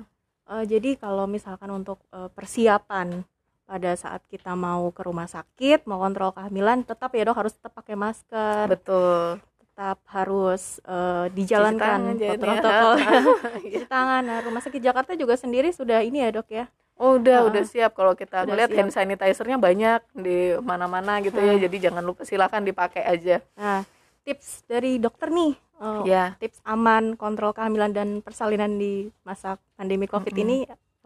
Eh, 0.48 0.64
jadi 0.64 0.96
kalau 0.96 1.28
misalkan 1.28 1.68
untuk 1.68 2.00
eh, 2.16 2.32
persiapan 2.32 3.28
pada 3.66 3.92
saat 3.98 4.22
kita 4.30 4.54
mau 4.54 4.94
ke 4.94 5.02
rumah 5.02 5.26
sakit, 5.26 5.90
mau 5.90 5.98
kontrol 5.98 6.32
kehamilan, 6.38 6.86
tetap 6.86 7.10
ya 7.14 7.26
dok 7.26 7.38
harus 7.42 7.54
tetap 7.58 7.74
pakai 7.74 7.98
masker, 7.98 8.66
betul 8.70 9.42
tetap 9.76 10.00
harus 10.08 10.80
eh, 10.88 11.28
dijalankan 11.36 12.16
jangan 12.16 12.40
ya. 12.40 12.40
protokol 12.40 12.94
cuci 13.68 13.86
tangan. 13.92 14.24
Nah, 14.24 14.40
rumah 14.40 14.62
sakit 14.64 14.80
Jakarta 14.80 15.12
juga 15.20 15.36
sendiri 15.36 15.74
sudah 15.76 16.00
ini 16.00 16.24
ya 16.24 16.30
dok 16.32 16.48
ya. 16.48 16.66
Oh 16.96 17.20
udah 17.20 17.44
Heeh. 17.44 17.50
udah 17.52 17.64
siap 17.68 17.92
kalau 17.92 18.16
kita 18.16 18.48
siap. 18.48 18.72
hand 18.72 18.92
sanitizernya 18.96 19.60
banyak 19.60 20.00
di 20.16 20.56
mana-mana 20.64 21.20
gitu 21.20 21.36
ya 21.44 21.60
Heeh. 21.60 21.68
jadi 21.68 21.92
jangan 21.92 22.04
lupa 22.08 22.24
silakan 22.24 22.64
dipakai 22.64 23.04
aja 23.04 23.44
Nah, 23.60 23.84
tips 24.24 24.64
dari 24.64 24.96
dokter 24.96 25.28
nih, 25.28 25.60
eh, 25.60 26.02
ya 26.08 26.40
tips 26.40 26.64
aman 26.64 27.20
kontrol 27.20 27.52
kehamilan 27.52 27.92
dan 27.92 28.24
persalinan 28.24 28.80
di 28.80 29.12
masa 29.28 29.60
pandemi 29.76 30.08
COVID 30.08 30.32
Mm-mm. 30.32 30.44
ini 30.48 30.58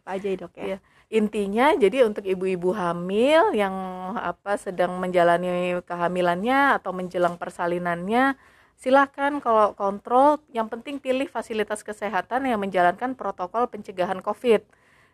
apa 0.06 0.10
aja 0.14 0.28
ya 0.30 0.38
dok 0.46 0.54
ya? 0.54 0.66
Iya. 0.66 0.78
Intinya 1.10 1.74
jadi 1.74 2.06
untuk 2.06 2.22
ibu-ibu 2.26 2.70
hamil 2.78 3.58
yang 3.58 3.74
apa 4.14 4.62
sedang 4.62 5.02
menjalani 5.02 5.82
kehamilannya 5.82 6.78
atau 6.78 6.94
menjelang 6.94 7.36
persalinannya 7.42 8.38
silakan 8.80 9.44
kalau 9.44 9.76
kontrol. 9.76 10.40
Yang 10.56 10.68
penting 10.80 10.96
pilih 11.04 11.28
fasilitas 11.28 11.84
kesehatan 11.84 12.48
yang 12.48 12.64
menjalankan 12.64 13.14
protokol 13.14 13.68
pencegahan 13.68 14.24
COVID. 14.24 14.64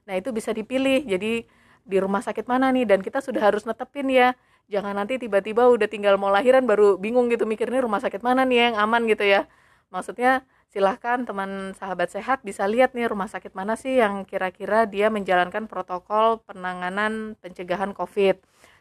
Nah 0.06 0.14
itu 0.16 0.30
bisa 0.30 0.54
dipilih. 0.54 1.04
Jadi 1.04 1.50
di 1.86 1.98
rumah 1.98 2.22
sakit 2.22 2.46
mana 2.46 2.70
nih? 2.70 2.86
Dan 2.86 3.02
kita 3.02 3.20
sudah 3.20 3.42
harus 3.42 3.66
netepin 3.66 4.08
ya. 4.14 4.38
Jangan 4.70 4.98
nanti 4.98 5.18
tiba-tiba 5.22 5.66
udah 5.70 5.86
tinggal 5.90 6.18
mau 6.18 6.30
lahiran 6.34 6.66
baru 6.66 6.98
bingung 6.98 7.30
gitu 7.30 7.46
mikirnya 7.46 7.86
rumah 7.86 8.02
sakit 8.02 8.22
mana 8.22 8.46
nih 8.46 8.72
yang 8.72 8.76
aman 8.82 9.06
gitu 9.10 9.26
ya. 9.26 9.50
Maksudnya 9.90 10.46
silahkan 10.74 11.20
teman 11.28 11.52
sahabat 11.80 12.10
sehat 12.16 12.38
bisa 12.48 12.64
lihat 12.74 12.92
nih 12.98 13.08
rumah 13.14 13.30
sakit 13.34 13.54
mana 13.60 13.74
sih 13.84 13.94
yang 14.04 14.16
kira-kira 14.30 14.80
dia 14.94 15.08
menjalankan 15.16 15.66
protokol 15.72 16.28
penanganan 16.48 17.14
pencegahan 17.44 17.92
COVID. 18.00 18.36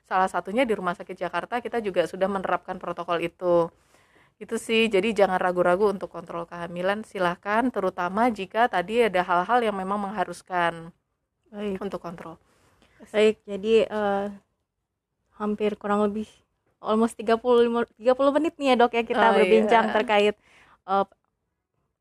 Salah 0.09 0.29
satunya 0.29 0.69
di 0.69 0.75
Rumah 0.77 0.93
Sakit 1.01 1.17
Jakarta 1.17 1.55
kita 1.65 1.79
juga 1.81 2.05
sudah 2.05 2.29
menerapkan 2.29 2.77
protokol 2.77 3.25
itu. 3.25 3.73
Itu 4.45 4.57
sih, 4.61 4.83
jadi 4.95 5.09
jangan 5.17 5.39
ragu-ragu 5.41 5.87
untuk 5.95 6.11
kontrol 6.13 6.45
kehamilan, 6.51 7.01
silahkan 7.09 7.71
terutama 7.75 8.29
jika 8.39 8.69
tadi 8.69 9.07
ada 9.09 9.23
hal-hal 9.25 9.61
yang 9.67 9.77
memang 9.83 10.01
mengharuskan. 10.11 10.93
Baik. 11.51 11.81
untuk 11.83 12.01
kontrol. 12.03 12.37
Baik, 13.13 13.37
jadi 13.49 13.75
eh, 13.89 14.27
hampir 15.41 15.75
kurang 15.81 16.01
lebih 16.07 16.27
almost 16.85 17.15
30 17.19 17.85
30 17.99 18.33
menit 18.37 18.55
nih 18.61 18.75
ya, 18.75 18.75
Dok 18.81 18.93
ya 18.99 19.03
kita 19.07 19.27
Oh, 19.27 19.35
berbincang 19.37 19.85
iya. 19.85 19.95
terkait 19.95 20.35
eh, 20.91 21.05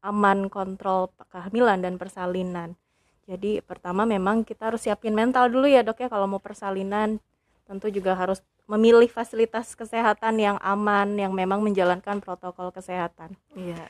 aman 0.04 0.52
kontrol 0.52 1.10
kehamilan 1.32 1.80
dan 1.80 1.96
persalinan. 1.96 2.76
Jadi 3.24 3.64
pertama 3.64 4.04
memang 4.04 4.44
kita 4.44 4.68
harus 4.68 4.84
siapin 4.84 5.16
mental 5.16 5.48
dulu 5.48 5.64
ya, 5.64 5.80
Dok 5.80 6.04
ya 6.04 6.12
kalau 6.12 6.28
mau 6.28 6.44
persalinan 6.44 7.24
tentu 7.64 7.88
juga 7.88 8.12
harus 8.12 8.44
memilih 8.68 9.08
fasilitas 9.08 9.76
kesehatan 9.80 10.36
yang 10.40 10.58
aman 10.60 11.16
yang 11.16 11.32
memang 11.32 11.64
menjalankan 11.64 12.20
protokol 12.20 12.76
kesehatan. 12.76 13.36
Iya. 13.56 13.88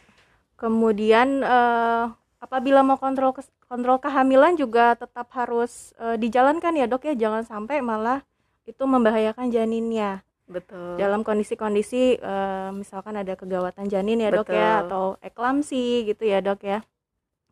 Kemudian 0.53 1.41
eh, 1.41 2.05
apabila 2.38 2.86
mau 2.86 3.01
kontrol 3.01 3.34
kontrol 3.66 3.97
kehamilan 3.97 4.53
juga 4.53 4.93
tetap 4.93 5.34
harus 5.34 5.97
eh, 5.97 6.20
dijalankan 6.22 6.78
ya 6.78 6.86
dok 6.86 7.09
ya 7.09 7.18
jangan 7.18 7.47
sampai 7.47 7.82
malah 7.82 8.22
itu 8.70 8.84
membahayakan 8.84 9.49
janinnya 9.49 10.22
Betul. 10.44 11.00
dalam 11.00 11.24
kondisi-kondisi 11.24 12.20
eh, 12.20 12.70
misalkan 12.76 13.16
ada 13.16 13.34
kegawatan 13.34 13.88
janin 13.88 14.20
ya 14.20 14.30
dok 14.30 14.52
ya 14.52 14.84
Betul. 14.84 14.84
atau 14.86 15.04
eklamsi 15.24 16.04
gitu 16.06 16.24
ya 16.28 16.44
dok 16.44 16.62
ya. 16.62 16.80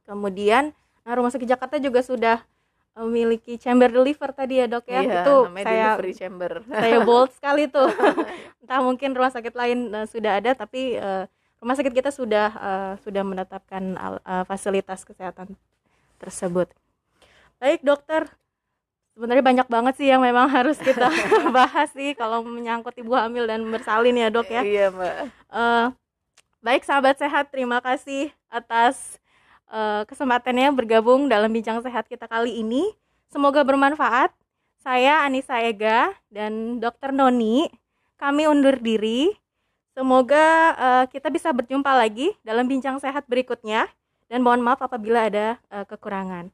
Kemudian 0.04 0.76
nah 1.02 1.18
rumah 1.18 1.34
sakit 1.34 1.50
Jakarta 1.50 1.82
juga 1.82 2.06
sudah 2.06 2.46
memiliki 2.94 3.56
chamber 3.56 3.88
deliver 3.89 4.30
tadi 4.36 4.60
ya 4.62 4.68
dok 4.68 4.86
ya 4.86 5.02
Iya, 5.02 5.24
itu 5.24 5.36
saya 5.64 5.88
delivery 5.96 6.14
chamber. 6.14 6.52
saya 6.84 6.98
bold 7.02 7.32
sekali 7.32 7.64
tuh 7.72 7.88
entah 8.62 8.80
mungkin 8.84 9.16
rumah 9.16 9.32
sakit 9.32 9.54
lain 9.56 9.80
eh, 9.96 10.08
sudah 10.12 10.44
ada 10.44 10.52
tapi 10.54 11.00
eh, 11.00 11.24
rumah 11.58 11.76
sakit 11.80 11.94
kita 11.96 12.12
sudah 12.12 12.48
eh, 12.52 12.94
sudah 13.02 13.24
menetapkan 13.24 13.96
eh, 14.22 14.44
fasilitas 14.46 15.08
kesehatan 15.08 15.56
tersebut 16.20 16.68
baik 17.58 17.82
dokter 17.82 18.28
sebenarnya 19.22 19.45
banyak 19.45 19.67
banget 19.69 19.93
sih 20.01 20.09
yang 20.09 20.26
memang 20.26 20.49
harus 20.57 20.82
kita 20.82 21.05
bahas 21.53 21.93
sih 21.93 22.17
kalau 22.17 22.41
menyangkut 22.41 22.97
ibu 22.97 23.13
hamil 23.13 23.45
dan 23.45 23.61
bersalin 23.69 24.17
ya 24.17 24.34
dok 24.34 24.49
ya. 24.49 24.65
Iya, 24.65 24.89
Mbak. 24.89 25.15
Eh, 25.30 25.86
baik 26.65 26.82
sahabat 26.82 27.22
sehat 27.22 27.53
terima 27.53 27.78
kasih 27.86 28.34
atas 28.49 29.22
eh, 29.69 30.01
kesempatannya 30.09 30.74
bergabung 30.74 31.30
dalam 31.30 31.53
bincang 31.53 31.78
sehat 31.86 32.09
kita 32.09 32.26
kali 32.26 32.65
ini. 32.65 32.89
Semoga 33.30 33.61
bermanfaat. 33.61 34.34
Saya 34.82 35.22
Anissa 35.22 35.61
Ega 35.61 36.09
dan 36.34 36.82
Dokter 36.82 37.13
Noni. 37.13 37.69
Kami 38.17 38.49
undur 38.49 38.82
diri. 38.82 39.30
Semoga 39.93 40.74
eh, 40.74 41.05
kita 41.13 41.30
bisa 41.30 41.53
berjumpa 41.53 41.93
lagi 41.93 42.34
dalam 42.41 42.65
bincang 42.65 42.97
sehat 42.97 43.30
berikutnya. 43.30 43.86
Dan 44.26 44.41
mohon 44.41 44.65
maaf 44.65 44.82
apabila 44.82 45.30
ada 45.30 45.61
eh, 45.69 45.86
kekurangan 45.86 46.49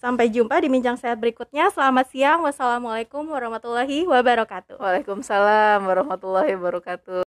sampai 0.00 0.32
jumpa 0.32 0.56
di 0.58 0.72
bincang 0.72 0.96
sehat 0.96 1.20
berikutnya. 1.20 1.68
Selamat 1.70 2.08
siang. 2.08 2.40
Wassalamualaikum 2.42 3.28
warahmatullahi 3.28 4.08
wabarakatuh. 4.08 4.80
Waalaikumsalam 4.80 5.84
warahmatullahi 5.84 6.56
wabarakatuh. 6.56 7.22